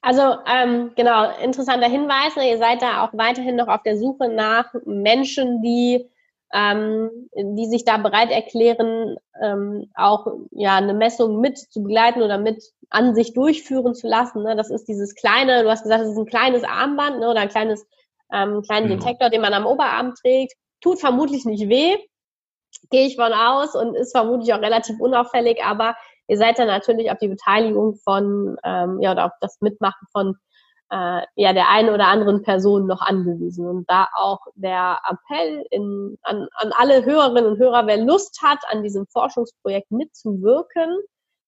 Also 0.01 0.37
ähm, 0.47 0.91
genau, 0.95 1.29
interessanter 1.43 1.89
Hinweis. 1.89 2.37
Ne? 2.37 2.49
Ihr 2.51 2.57
seid 2.57 2.81
da 2.81 3.03
auch 3.03 3.09
weiterhin 3.13 3.57
noch 3.57 3.67
auf 3.67 3.83
der 3.83 3.97
Suche 3.97 4.29
nach 4.29 4.73
Menschen, 4.85 5.61
die 5.61 6.07
ähm, 6.55 7.11
die 7.35 7.65
sich 7.65 7.83
da 7.83 7.97
bereit 7.97 8.31
erklären, 8.31 9.17
ähm, 9.43 9.91
auch 9.93 10.25
ja 10.51 10.77
eine 10.77 10.93
Messung 10.93 11.41
mit 11.41 11.57
zu 11.57 11.83
begleiten 11.83 12.21
oder 12.21 12.37
mit 12.37 12.63
an 12.89 13.13
sich 13.13 13.33
durchführen 13.33 13.93
zu 13.93 14.07
lassen. 14.07 14.43
Ne? 14.43 14.55
Das 14.55 14.69
ist 14.69 14.87
dieses 14.87 15.15
kleine, 15.15 15.63
du 15.63 15.69
hast 15.69 15.83
gesagt, 15.83 16.03
das 16.03 16.11
ist 16.11 16.17
ein 16.17 16.25
kleines 16.25 16.63
Armband 16.63 17.19
ne? 17.19 17.29
oder 17.29 17.41
ein 17.41 17.49
kleines 17.49 17.85
ähm, 18.33 18.61
kleinen 18.61 18.87
genau. 18.87 19.03
Detektor, 19.03 19.29
den 19.29 19.41
man 19.41 19.53
am 19.53 19.65
Oberarm 19.65 20.13
trägt. 20.15 20.53
Tut 20.79 20.99
vermutlich 20.99 21.43
nicht 21.43 21.67
weh, 21.67 21.97
gehe 22.89 23.05
ich 23.07 23.17
von 23.17 23.33
aus 23.33 23.75
und 23.75 23.93
ist 23.95 24.15
vermutlich 24.15 24.53
auch 24.53 24.61
relativ 24.61 24.99
unauffällig, 24.99 25.61
aber 25.61 25.95
ihr 26.27 26.37
seid 26.37 26.57
dann 26.57 26.67
natürlich 26.67 27.11
auf 27.11 27.17
die 27.17 27.27
Beteiligung 27.27 27.95
von, 27.97 28.55
ähm, 28.63 29.01
ja, 29.01 29.11
oder 29.11 29.25
auf 29.25 29.31
das 29.41 29.59
Mitmachen 29.59 30.07
von 30.13 30.37
äh, 30.91 31.21
ja, 31.35 31.53
der 31.53 31.69
einen 31.69 31.89
oder 31.89 32.07
anderen 32.07 32.43
Person 32.43 32.87
noch 32.87 33.01
angewiesen. 33.01 33.67
Und 33.67 33.89
da 33.89 34.07
auch 34.15 34.39
der 34.55 34.99
Appell 35.09 35.65
in, 35.71 36.17
an, 36.23 36.47
an 36.55 36.71
alle 36.77 37.05
Hörerinnen 37.05 37.45
und 37.45 37.57
Hörer, 37.57 37.87
wer 37.87 37.97
Lust 37.97 38.41
hat, 38.41 38.59
an 38.69 38.83
diesem 38.83 39.07
Forschungsprojekt 39.07 39.91
mitzuwirken, 39.91 40.99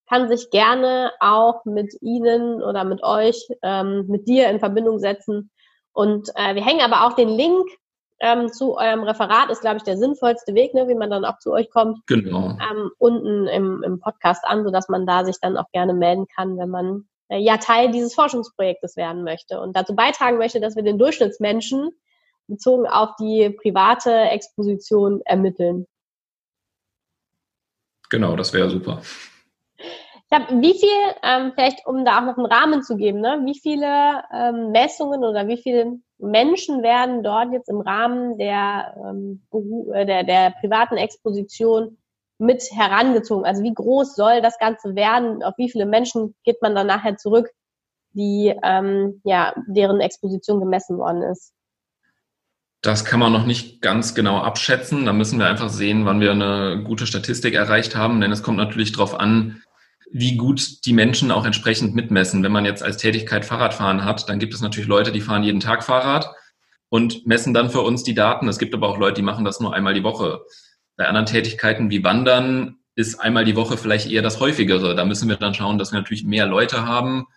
kann 0.10 0.30
sich 0.30 0.50
gerne 0.50 1.12
auch 1.20 1.66
mit 1.66 1.94
Ihnen 2.02 2.64
oder 2.64 2.84
mit 2.84 3.04
euch, 3.04 3.48
ähm, 3.62 4.06
mit 4.08 4.28
dir 4.28 4.50
in 4.50 4.60
Verbindung 4.60 5.00
setzen. 5.00 5.52
Und 5.94 6.30
äh, 6.36 6.56
wir 6.56 6.64
hängen 6.64 6.82
aber 6.82 7.06
auch 7.06 7.14
den 7.14 7.30
Link 7.30 7.68
ähm, 8.20 8.52
zu 8.52 8.78
eurem 8.78 9.04
Referat, 9.04 9.50
ist, 9.52 9.62
glaube 9.62 9.78
ich, 9.78 9.84
der 9.84 9.98
sinnvollste 9.98 10.56
Weg, 10.56 10.74
ne, 10.74 10.88
wie 10.88 10.96
man 10.96 11.10
dann 11.10 11.26
auch 11.26 11.38
zu 11.40 11.52
euch 11.52 11.70
kommt, 11.70 12.00
genau. 12.08 12.58
ähm, 12.72 12.92
unten 12.98 13.48
im, 13.48 13.84
im 13.84 14.00
Podcast 14.00 14.44
an, 14.46 14.64
sodass 14.64 14.90
man 14.90 15.06
da 15.06 15.26
sich 15.26 15.38
dann 15.40 15.58
auch 15.58 15.70
gerne 15.72 15.94
melden 15.94 16.26
kann, 16.36 16.58
wenn 16.58 16.70
man 16.70 17.08
äh, 17.30 17.38
ja 17.38 17.58
Teil 17.58 17.92
dieses 17.92 18.14
Forschungsprojektes 18.14 18.96
werden 18.98 19.24
möchte 19.24 19.60
und 19.60 19.76
dazu 19.76 19.96
beitragen 19.96 20.38
möchte, 20.38 20.60
dass 20.60 20.76
wir 20.76 20.84
den 20.84 20.98
Durchschnittsmenschen 20.98 21.90
bezogen 22.48 22.88
auf 22.88 23.10
die 23.20 23.50
private 23.50 24.12
Exposition 24.12 25.22
ermitteln. 25.26 25.86
Genau, 28.10 28.36
das 28.36 28.54
wäre 28.54 28.70
super. 28.70 29.02
Ich 30.30 30.38
habe, 30.38 30.62
wie 30.62 30.74
viel, 30.74 30.90
ähm, 31.24 31.54
vielleicht 31.56 31.86
um 31.86 32.04
da 32.04 32.18
auch 32.18 32.26
noch 32.26 32.38
einen 32.38 32.46
Rahmen 32.46 32.84
zu 32.84 32.98
geben, 32.98 33.22
ne, 33.22 33.42
wie 33.46 33.58
viele 33.58 34.24
ähm, 34.34 34.72
Messungen 34.72 35.24
oder 35.24 35.48
wie 35.48 35.58
viele 35.58 36.00
Menschen 36.18 36.84
werden 36.84 37.24
dort 37.24 37.54
jetzt 37.54 37.70
im 37.70 37.80
Rahmen 37.80 38.38
der, 38.38 38.96
ähm, 38.98 39.42
äh, 39.94 40.06
der, 40.06 40.24
der 40.24 40.54
privaten 40.60 40.98
Exposition 40.98 41.98
mit 42.40 42.62
herangezogen? 42.72 43.46
Also 43.46 43.64
wie 43.64 43.74
groß 43.74 44.16
soll 44.16 44.42
das 44.42 44.58
Ganze 44.60 44.96
werden? 44.96 45.44
Auf 45.44 45.56
wie 45.58 45.70
viele 45.70 45.86
Menschen 45.86 46.36
geht 46.44 46.62
man 46.62 46.76
dann 46.76 46.88
nachher 46.88 47.18
zurück, 47.18 47.50
die, 48.14 48.54
ähm, 48.64 49.22
ja, 49.24 49.54
deren 49.68 50.00
Exposition 50.00 50.60
gemessen 50.60 50.98
worden 50.98 51.24
ist? 51.24 51.54
Das 52.82 53.06
kann 53.06 53.20
man 53.20 53.34
noch 53.34 53.46
nicht 53.46 53.82
ganz 53.82 54.14
genau 54.14 54.38
abschätzen. 54.38 55.06
Da 55.06 55.14
müssen 55.14 55.40
wir 55.40 55.48
einfach 55.48 55.70
sehen, 55.70 56.06
wann 56.06 56.22
wir 56.22 56.32
eine 56.32 56.84
gute 56.84 57.08
Statistik 57.08 57.56
erreicht 57.56 57.96
haben. 57.96 58.22
Denn 58.22 58.32
es 58.32 58.44
kommt 58.44 58.58
natürlich 58.58 58.92
darauf 58.92 59.20
an, 59.20 59.62
wie 60.12 60.38
gut 60.38 60.86
die 60.86 60.94
Menschen 60.94 61.32
auch 61.32 61.46
entsprechend 61.46 61.96
mitmessen. 61.96 62.44
Wenn 62.44 62.52
man 62.52 62.66
jetzt 62.66 62.84
als 62.84 62.98
Tätigkeit 62.98 63.46
Fahrradfahren 63.46 64.06
hat, 64.06 64.30
dann 64.30 64.40
gibt 64.40 64.54
es 64.54 64.62
natürlich 64.62 64.88
Leute, 64.88 65.12
die 65.12 65.22
fahren 65.22 65.44
jeden 65.44 65.60
Tag 65.60 65.84
Fahrrad 65.84 66.34
und 66.90 67.26
messen 67.26 67.54
dann 67.54 67.70
für 67.70 67.82
uns 67.82 68.04
die 68.04 68.14
Daten. 68.14 68.48
Es 68.48 68.60
gibt 68.60 68.74
aber 68.74 68.88
auch 68.88 68.98
Leute, 68.98 69.16
die 69.16 69.22
machen 69.22 69.44
das 69.44 69.60
nur 69.60 69.74
einmal 69.74 69.94
die 69.94 70.04
Woche. 70.04 70.42
Bei 70.98 71.08
anderen 71.08 71.28
Tätigkeiten 71.28 71.90
wie 71.90 72.04
Wandern 72.04 72.78
ist 72.96 73.20
einmal 73.20 73.46
die 73.46 73.56
Woche 73.56 73.78
vielleicht 73.78 74.10
eher 74.10 74.24
das 74.24 74.40
häufigere. 74.40 74.96
Da 74.96 75.06
müssen 75.06 75.30
wir 75.30 75.36
dann 75.38 75.54
schauen, 75.54 75.78
dass 75.78 75.92
wir 75.92 76.00
natürlich 76.00 76.24
mehr 76.24 76.48
Leute 76.48 76.86
haben, 76.86 77.28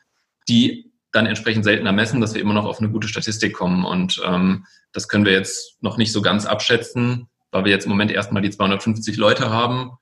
die 0.48 0.90
dann 1.12 1.26
entsprechend 1.26 1.64
seltener 1.64 1.92
messen, 1.92 2.20
dass 2.20 2.34
wir 2.34 2.40
immer 2.40 2.54
noch 2.54 2.64
auf 2.64 2.78
eine 2.78 2.90
gute 2.90 3.08
Statistik 3.08 3.52
kommen. 3.54 3.84
Und 3.84 4.22
ähm, 4.26 4.66
das 4.92 5.08
können 5.08 5.26
wir 5.26 5.32
jetzt 5.32 5.82
noch 5.82 5.98
nicht 5.98 6.12
so 6.12 6.22
ganz 6.22 6.46
abschätzen, 6.46 7.28
weil 7.50 7.64
wir 7.64 7.72
jetzt 7.72 7.84
im 7.84 7.90
Moment 7.90 8.10
erstmal 8.10 8.42
die 8.42 8.50
250 8.50 9.16
Leute 9.16 9.50
haben 9.50 9.92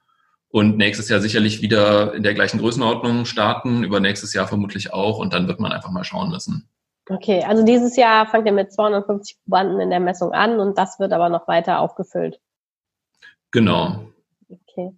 und 0.50 0.77
nächstes 0.77 1.09
Jahr 1.09 1.21
sicherlich 1.21 1.61
wieder 1.61 2.15
in 2.15 2.23
der 2.23 2.35
gleichen 2.35 2.59
Größenordnung 2.59 3.25
starten, 3.25 3.83
über 3.83 4.00
nächstes 4.00 4.33
Jahr 4.35 4.47
vermutlich 4.47 4.93
auch 4.93 5.19
und 5.19 5.33
dann 5.33 5.49
wird 5.49 5.61
man 5.61 5.73
einfach 5.73 5.91
mal 5.91 6.05
schauen 6.05 6.31
müssen. 6.31 6.69
Okay, 7.11 7.43
also 7.43 7.65
dieses 7.65 7.97
Jahr 7.97 8.27
fangt 8.27 8.47
ihr 8.47 8.53
mit 8.53 8.73
250 8.73 9.38
Probanden 9.43 9.81
in 9.81 9.91
der 9.91 10.00
Messung 10.00 10.33
an 10.33 10.61
und 10.61 10.77
das 10.77 10.99
wird 10.99 11.12
aber 11.12 11.31
noch 11.31 11.49
weiter 11.49 11.81
aufgefüllt. 11.81 12.38
Genau. 13.50 14.05
Okay. 14.49 14.93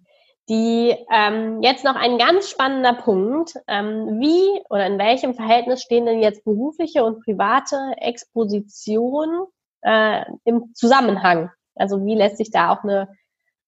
Die 0.49 0.95
ähm, 1.11 1.61
jetzt 1.61 1.85
noch 1.85 1.95
ein 1.95 2.17
ganz 2.17 2.49
spannender 2.49 2.93
Punkt. 2.93 3.53
Ähm, 3.67 4.19
wie 4.19 4.61
oder 4.69 4.85
in 4.85 4.97
welchem 4.97 5.33
Verhältnis 5.33 5.81
stehen 5.81 6.05
denn 6.05 6.21
jetzt 6.21 6.43
berufliche 6.43 7.03
und 7.03 7.23
private 7.23 7.93
Exposition 7.97 9.45
äh, 9.81 10.25
im 10.43 10.73
Zusammenhang? 10.73 11.51
Also 11.75 12.05
wie 12.05 12.15
lässt 12.15 12.37
sich 12.37 12.51
da 12.51 12.71
auch 12.71 12.83
eine, 12.83 13.07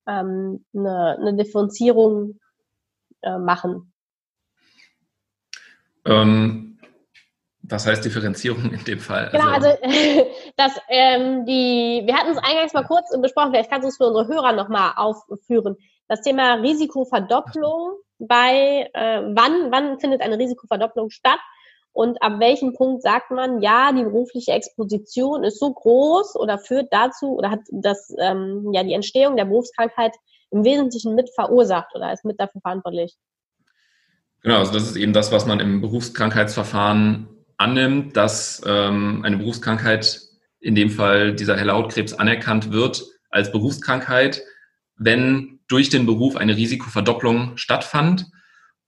ähm, 0.08 0.66
eine, 0.76 1.18
eine 1.20 1.36
Differenzierung 1.36 2.40
äh, 3.22 3.38
machen? 3.38 3.94
Ähm, 6.06 6.73
was 7.64 7.88
heißt 7.88 8.04
Differenzierung 8.04 8.72
in 8.74 8.84
dem 8.84 9.00
Fall? 9.00 9.30
Genau, 9.32 9.48
also, 9.48 9.68
also 9.68 9.80
dass 10.58 10.74
ähm, 10.90 11.46
die, 11.46 12.04
wir 12.06 12.16
hatten 12.16 12.32
es 12.32 12.38
eingangs 12.38 12.74
mal 12.74 12.84
kurz 12.84 13.10
besprochen, 13.22 13.52
vielleicht 13.52 13.72
kannst 13.72 13.86
du 13.86 13.90
es 13.90 13.98
für 13.98 14.06
unsere 14.06 14.28
Hörer 14.28 14.52
nochmal 14.54 14.94
aufführen. 14.96 15.78
Das 16.08 16.22
Thema 16.22 16.56
Risikoverdopplung 16.56 17.94
bei 18.20 18.90
äh, 18.94 19.22
wann, 19.34 19.72
wann 19.72 20.00
findet 20.00 20.22
eine 20.22 20.38
Risikoverdopplung 20.38 21.10
statt 21.10 21.40
und 21.94 22.22
ab 22.22 22.40
welchem 22.40 22.74
Punkt 22.74 23.02
sagt 23.02 23.32
man, 23.32 23.62
ja, 23.62 23.92
die 23.92 24.04
berufliche 24.04 24.52
Exposition 24.52 25.44
ist 25.44 25.60
so 25.60 25.72
groß 25.72 26.36
oder 26.36 26.58
führt 26.58 26.92
dazu 26.92 27.38
oder 27.38 27.50
hat 27.52 27.62
das 27.72 28.14
ähm, 28.20 28.72
ja 28.74 28.84
die 28.84 28.94
Entstehung 28.94 29.38
der 29.38 29.46
Berufskrankheit 29.46 30.14
im 30.52 30.66
Wesentlichen 30.66 31.16
mit 31.16 31.30
verursacht 31.34 31.96
oder 31.96 32.12
ist 32.12 32.26
mit 32.26 32.40
dafür 32.40 32.62
verantwortlich? 32.62 33.16
Genau, 34.42 34.58
also 34.58 34.74
das 34.74 34.84
ist 34.84 34.98
eben 34.98 35.14
das, 35.14 35.32
was 35.32 35.46
man 35.46 35.62
im 35.62 35.80
Berufskrankheitsverfahren 35.80 37.33
annimmt, 37.64 38.16
dass 38.18 38.62
ähm, 38.66 39.22
eine 39.24 39.38
Berufskrankheit, 39.38 40.22
in 40.60 40.76
dem 40.76 40.90
Fall 40.90 41.34
dieser 41.34 41.58
helle 41.58 41.74
Hautkrebs, 41.74 42.14
anerkannt 42.14 42.72
wird 42.72 43.04
als 43.30 43.52
Berufskrankheit, 43.52 44.44
wenn 44.98 45.60
durch 45.68 45.90
den 45.90 46.06
Beruf 46.06 46.36
eine 46.36 46.56
Risikoverdopplung 46.56 47.58
stattfand. 47.58 48.28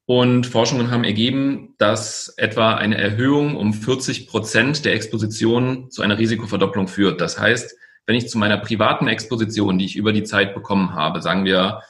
Und 0.08 0.46
Forschungen 0.46 0.92
haben 0.92 1.04
ergeben, 1.04 1.74
dass 1.80 2.32
etwa 2.38 2.76
eine 2.76 2.98
Erhöhung 2.98 3.56
um 3.56 3.74
40 3.74 4.28
Prozent 4.28 4.86
der 4.86 4.94
Exposition 4.94 5.90
zu 5.90 6.04
einer 6.04 6.20
Risikoverdopplung 6.20 6.88
führt. 6.88 7.22
Das 7.22 7.40
heißt, 7.40 7.76
wenn 8.06 8.16
ich 8.16 8.30
zu 8.30 8.38
meiner 8.38 8.58
privaten 8.58 9.08
Exposition, 9.08 9.80
die 9.80 9.86
ich 9.86 9.96
über 9.96 10.14
die 10.14 10.24
Zeit 10.24 10.54
bekommen 10.54 10.94
habe, 10.94 11.22
sagen 11.24 11.44
wir 11.44 11.82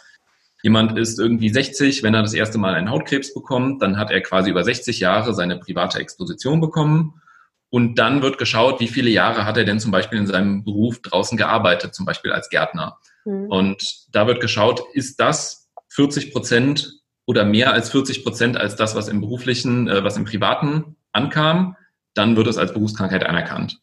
Jemand 0.65 0.97
ist 0.97 1.19
irgendwie 1.19 1.49
60, 1.49 2.01
wenn 2.01 2.15
er 2.15 2.23
das 2.23 2.34
erste 2.34 2.58
Mal 2.58 2.73
einen 2.73 2.89
Hautkrebs 2.89 3.36
bekommt, 3.36 3.84
dann 3.84 3.99
hat 3.99 4.10
er 4.10 4.19
quasi 4.21 4.49
über 4.49 4.63
60 4.63 4.99
Jahre 4.99 5.36
seine 5.36 5.60
private 5.60 5.99
Exposition 5.99 6.60
bekommen. 6.60 7.21
Und 7.69 7.99
dann 7.99 8.23
wird 8.23 8.39
geschaut, 8.39 8.80
wie 8.80 8.88
viele 8.88 9.12
Jahre 9.12 9.45
hat 9.45 9.58
er 9.58 9.65
denn 9.65 9.80
zum 9.80 9.91
Beispiel 9.91 10.17
in 10.17 10.25
seinem 10.25 10.63
Beruf 10.63 11.04
draußen 11.04 11.38
gearbeitet, 11.38 11.93
zum 11.93 12.08
Beispiel 12.08 12.32
als 12.32 12.49
Gärtner. 12.49 12.97
Mhm. 13.25 13.45
Und 13.51 14.08
da 14.12 14.25
wird 14.25 14.41
geschaut, 14.41 14.82
ist 14.93 15.19
das 15.19 15.69
40 15.89 16.34
Prozent 16.34 16.93
oder 17.28 17.45
mehr 17.45 17.71
als 17.71 17.91
40 17.91 18.23
Prozent 18.23 18.58
als 18.58 18.75
das, 18.75 18.95
was 18.95 19.08
im 19.08 19.21
beruflichen, 19.21 19.88
äh, 19.88 20.04
was 20.04 20.17
im 20.17 20.25
privaten 20.25 20.95
ankam, 21.12 21.78
dann 22.15 22.36
wird 22.36 22.47
es 22.47 22.58
als 22.58 22.73
Berufskrankheit 22.73 23.23
anerkannt. 23.23 23.78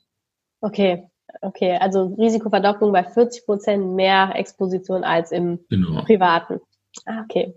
Okay, 0.60 1.04
okay. 1.42 1.78
Also 1.80 2.16
Risikoverdopplung 2.18 2.90
bei 2.90 3.04
40 3.04 3.46
Prozent 3.46 3.94
mehr 3.94 4.32
Exposition 4.34 5.04
als 5.04 5.30
im 5.30 5.60
genau. 5.68 6.02
privaten. 6.02 6.60
Ah, 7.06 7.22
okay. 7.24 7.54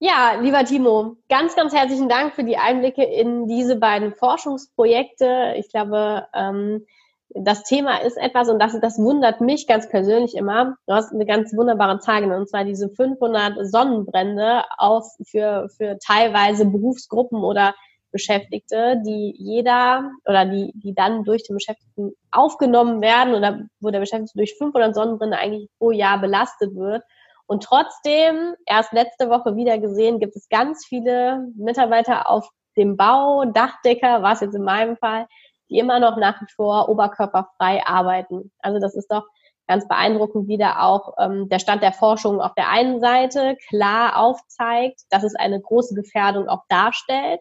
Ja, 0.00 0.38
lieber 0.40 0.64
Timo, 0.64 1.16
ganz, 1.28 1.56
ganz 1.56 1.74
herzlichen 1.74 2.08
Dank 2.08 2.34
für 2.34 2.44
die 2.44 2.56
Einblicke 2.56 3.02
in 3.02 3.48
diese 3.48 3.76
beiden 3.76 4.14
Forschungsprojekte. 4.14 5.54
Ich 5.56 5.70
glaube, 5.70 6.28
ähm, 6.32 6.86
das 7.30 7.64
Thema 7.64 7.98
ist 8.02 8.16
etwas, 8.16 8.48
und 8.48 8.60
das, 8.60 8.78
das 8.80 8.98
wundert 8.98 9.40
mich 9.40 9.66
ganz 9.66 9.88
persönlich 9.88 10.36
immer. 10.36 10.76
Du 10.86 10.94
hast 10.94 11.12
eine 11.12 11.26
ganz 11.26 11.54
wunderbare 11.54 11.98
Zahl 11.98 12.22
genannt, 12.22 12.42
und 12.42 12.48
zwar 12.48 12.64
diese 12.64 12.88
500 12.88 13.68
Sonnenbrände 13.68 14.62
auf 14.78 15.04
für, 15.26 15.68
für 15.76 15.98
teilweise 15.98 16.64
Berufsgruppen 16.64 17.42
oder 17.42 17.74
Beschäftigte, 18.10 19.02
die 19.04 19.34
jeder 19.36 20.10
oder 20.24 20.46
die, 20.46 20.72
die 20.74 20.94
dann 20.94 21.24
durch 21.24 21.42
den 21.42 21.56
Beschäftigten 21.56 22.12
aufgenommen 22.30 23.02
werden 23.02 23.34
oder 23.34 23.60
wo 23.80 23.90
der 23.90 24.00
Beschäftigte 24.00 24.38
durch 24.38 24.54
500 24.56 24.94
Sonnenbrände 24.94 25.36
eigentlich 25.36 25.68
pro 25.78 25.90
Jahr 25.90 26.18
belastet 26.20 26.74
wird. 26.74 27.02
Und 27.48 27.62
trotzdem, 27.62 28.54
erst 28.66 28.92
letzte 28.92 29.30
Woche 29.30 29.56
wieder 29.56 29.78
gesehen, 29.78 30.20
gibt 30.20 30.36
es 30.36 30.50
ganz 30.50 30.84
viele 30.84 31.48
Mitarbeiter 31.56 32.28
auf 32.28 32.46
dem 32.76 32.98
Bau, 32.98 33.46
Dachdecker, 33.46 34.22
war 34.22 34.34
es 34.34 34.40
jetzt 34.40 34.54
in 34.54 34.64
meinem 34.64 34.98
Fall, 34.98 35.26
die 35.70 35.78
immer 35.78 35.98
noch 35.98 36.18
nach 36.18 36.40
wie 36.42 36.52
vor 36.54 36.90
oberkörperfrei 36.90 37.86
arbeiten. 37.86 38.52
Also 38.60 38.78
das 38.78 38.94
ist 38.94 39.10
doch 39.10 39.24
ganz 39.66 39.88
beeindruckend, 39.88 40.46
wie 40.46 40.58
da 40.58 40.82
auch 40.82 41.14
ähm, 41.18 41.48
der 41.48 41.58
Stand 41.58 41.82
der 41.82 41.92
Forschung 41.92 42.38
auf 42.38 42.52
der 42.54 42.68
einen 42.68 43.00
Seite 43.00 43.56
klar 43.70 44.18
aufzeigt, 44.18 45.00
dass 45.08 45.22
es 45.22 45.34
eine 45.34 45.58
große 45.58 45.94
Gefährdung 45.94 46.48
auch 46.48 46.64
darstellt 46.68 47.40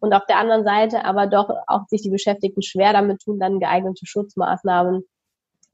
und 0.00 0.12
auf 0.12 0.26
der 0.26 0.38
anderen 0.38 0.64
Seite 0.64 1.04
aber 1.04 1.28
doch 1.28 1.48
auch 1.68 1.86
sich 1.86 2.02
die 2.02 2.10
Beschäftigten 2.10 2.62
schwer 2.62 2.92
damit 2.92 3.22
tun, 3.22 3.38
dann 3.38 3.60
geeignete 3.60 4.04
Schutzmaßnahmen 4.04 5.04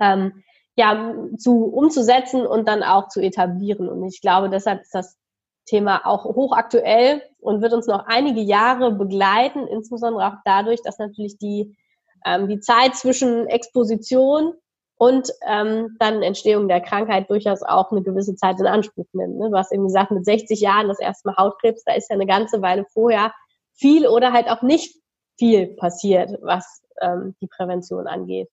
ähm, 0.00 0.42
ja, 0.76 1.14
zu, 1.36 1.64
umzusetzen 1.64 2.46
und 2.46 2.68
dann 2.68 2.82
auch 2.82 3.08
zu 3.08 3.20
etablieren. 3.20 3.88
Und 3.88 4.04
ich 4.04 4.20
glaube, 4.20 4.48
deshalb 4.48 4.82
ist 4.82 4.94
das 4.94 5.18
Thema 5.66 6.06
auch 6.06 6.24
hochaktuell 6.24 7.22
und 7.38 7.62
wird 7.62 7.72
uns 7.72 7.86
noch 7.86 8.06
einige 8.06 8.40
Jahre 8.40 8.92
begleiten, 8.92 9.66
insbesondere 9.66 10.26
auch 10.26 10.36
dadurch, 10.44 10.80
dass 10.82 10.98
natürlich 10.98 11.38
die, 11.38 11.76
ähm, 12.24 12.48
die 12.48 12.60
Zeit 12.60 12.96
zwischen 12.96 13.46
Exposition 13.46 14.54
und 14.96 15.30
ähm, 15.46 15.96
dann 15.98 16.22
Entstehung 16.22 16.68
der 16.68 16.80
Krankheit 16.80 17.30
durchaus 17.30 17.62
auch 17.62 17.90
eine 17.90 18.02
gewisse 18.02 18.34
Zeit 18.34 18.60
in 18.60 18.66
Anspruch 18.66 19.06
nimmt. 19.12 19.38
Ne? 19.38 19.48
Du 19.50 19.56
hast 19.56 19.72
eben 19.72 19.84
gesagt, 19.84 20.10
mit 20.10 20.24
60 20.24 20.60
Jahren 20.60 20.88
das 20.88 21.00
erste 21.00 21.28
Mal 21.28 21.36
Hautkrebs, 21.36 21.84
da 21.84 21.94
ist 21.94 22.10
ja 22.10 22.16
eine 22.16 22.26
ganze 22.26 22.60
Weile 22.60 22.84
vorher 22.92 23.32
viel 23.72 24.06
oder 24.06 24.32
halt 24.32 24.48
auch 24.48 24.62
nicht 24.62 24.94
viel 25.38 25.68
passiert, 25.76 26.36
was 26.42 26.82
ähm, 27.00 27.34
die 27.40 27.46
Prävention 27.46 28.06
angeht. 28.06 28.48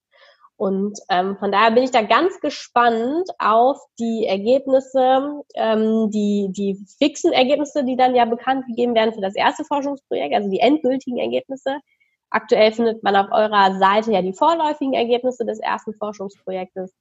Und 0.58 1.00
ähm, 1.10 1.38
von 1.38 1.52
daher 1.52 1.70
bin 1.70 1.84
ich 1.84 1.92
da 1.92 2.02
ganz 2.02 2.40
gespannt 2.40 3.30
auf 3.38 3.78
die 4.00 4.26
Ergebnisse, 4.26 5.44
ähm, 5.54 6.10
die, 6.10 6.48
die 6.50 6.84
fixen 6.98 7.32
Ergebnisse, 7.32 7.86
die 7.86 7.96
dann 7.96 8.16
ja 8.16 8.26
bekannt 8.26 8.66
gegeben 8.66 8.96
werden 8.96 9.14
für 9.14 9.22
das 9.22 9.36
erste 9.36 9.64
Forschungsprojekt, 9.64 10.34
also 10.34 10.50
die 10.50 10.60
endgültigen 10.60 11.20
Ergebnisse. 11.20 11.78
Aktuell 12.32 12.72
findet 12.72 13.04
man 13.04 13.16
auf 13.16 13.28
eurer 13.32 13.78
Seite 13.78 14.12
ja 14.12 14.24
die 14.24 14.34
vorläufigen 14.34 14.94
Ergebnisse 14.94 15.46
des 15.46 15.60
ersten 15.60 15.94
Forschungsprojektes 15.94 16.92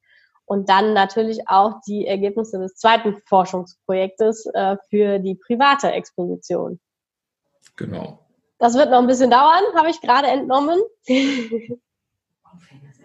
und 0.45 0.69
dann 0.69 0.93
natürlich 0.93 1.49
auch 1.49 1.81
die 1.89 2.07
Ergebnisse 2.07 2.59
des 2.59 2.77
zweiten 2.77 3.17
Forschungsprojektes 3.27 4.51
äh, 4.53 4.77
für 4.91 5.19
die 5.19 5.35
private 5.35 5.93
Exposition. 5.93 6.79
Genau. 7.77 8.19
Das 8.59 8.75
wird 8.75 8.91
noch 8.91 8.99
ein 8.99 9.07
bisschen 9.07 9.31
dauern, 9.31 9.65
habe 9.75 9.89
ich 9.89 10.01
gerade 10.03 10.27
entnommen. 10.27 10.79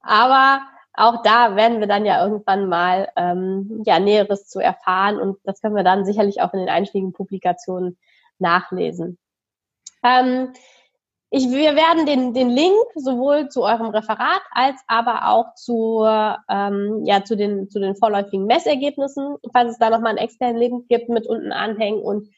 Aber 0.00 0.60
auch 0.92 1.22
da 1.22 1.56
werden 1.56 1.80
wir 1.80 1.86
dann 1.86 2.04
ja 2.04 2.22
irgendwann 2.22 2.68
mal 2.68 3.08
ähm, 3.16 3.82
ja, 3.84 3.98
Näheres 3.98 4.48
zu 4.48 4.60
erfahren 4.60 5.18
und 5.18 5.38
das 5.44 5.60
können 5.60 5.74
wir 5.74 5.82
dann 5.82 6.04
sicherlich 6.04 6.40
auch 6.40 6.52
in 6.52 6.60
den 6.60 6.68
einschlägigen 6.68 7.12
Publikationen 7.12 7.98
nachlesen. 8.38 9.18
Ähm, 10.04 10.52
ich, 11.30 11.50
wir 11.50 11.74
werden 11.74 12.06
den, 12.06 12.32
den 12.32 12.48
Link 12.48 12.76
sowohl 12.94 13.48
zu 13.48 13.64
eurem 13.64 13.88
Referat 13.88 14.42
als 14.52 14.80
aber 14.86 15.30
auch 15.30 15.54
zu, 15.56 16.04
ähm, 16.04 17.02
ja, 17.04 17.24
zu, 17.24 17.36
den, 17.36 17.68
zu 17.68 17.80
den 17.80 17.96
vorläufigen 17.96 18.46
Messergebnissen, 18.46 19.38
falls 19.52 19.72
es 19.72 19.78
da 19.78 19.90
nochmal 19.90 20.10
einen 20.10 20.18
externen 20.18 20.58
Link 20.58 20.86
gibt, 20.88 21.08
mit 21.08 21.26
unten 21.26 21.50
anhängen. 21.50 22.00
Und 22.00 22.28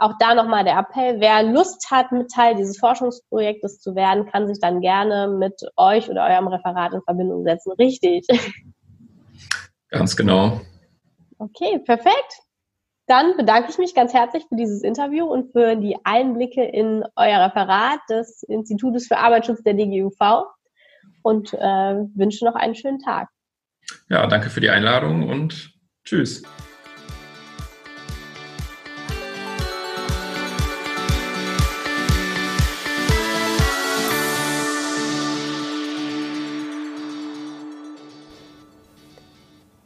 auch 0.00 0.14
da 0.18 0.34
nochmal 0.34 0.64
der 0.64 0.78
Appell, 0.78 1.20
wer 1.20 1.42
Lust 1.42 1.90
hat, 1.90 2.10
mit 2.10 2.30
Teil 2.30 2.56
dieses 2.56 2.78
Forschungsprojektes 2.78 3.80
zu 3.80 3.94
werden, 3.94 4.26
kann 4.26 4.48
sich 4.48 4.58
dann 4.58 4.80
gerne 4.80 5.28
mit 5.28 5.60
euch 5.76 6.08
oder 6.08 6.24
eurem 6.24 6.48
Referat 6.48 6.94
in 6.94 7.02
Verbindung 7.02 7.44
setzen. 7.44 7.72
Richtig. 7.72 8.26
Ganz 9.90 10.16
genau. 10.16 10.60
Okay, 11.38 11.78
perfekt. 11.80 12.40
Dann 13.06 13.36
bedanke 13.36 13.70
ich 13.70 13.78
mich 13.78 13.94
ganz 13.94 14.14
herzlich 14.14 14.44
für 14.48 14.56
dieses 14.56 14.82
Interview 14.82 15.26
und 15.26 15.52
für 15.52 15.76
die 15.76 15.96
Einblicke 16.04 16.64
in 16.64 17.04
euer 17.16 17.44
Referat 17.44 18.00
des 18.08 18.42
Institutes 18.44 19.06
für 19.06 19.18
Arbeitsschutz 19.18 19.62
der 19.62 19.74
DGUV 19.74 20.46
und 21.22 21.52
äh, 21.52 21.58
wünsche 22.14 22.44
noch 22.44 22.54
einen 22.54 22.74
schönen 22.74 23.00
Tag. 23.00 23.28
Ja, 24.08 24.26
danke 24.26 24.48
für 24.48 24.60
die 24.60 24.70
Einladung 24.70 25.28
und 25.28 25.72
tschüss. 26.04 26.42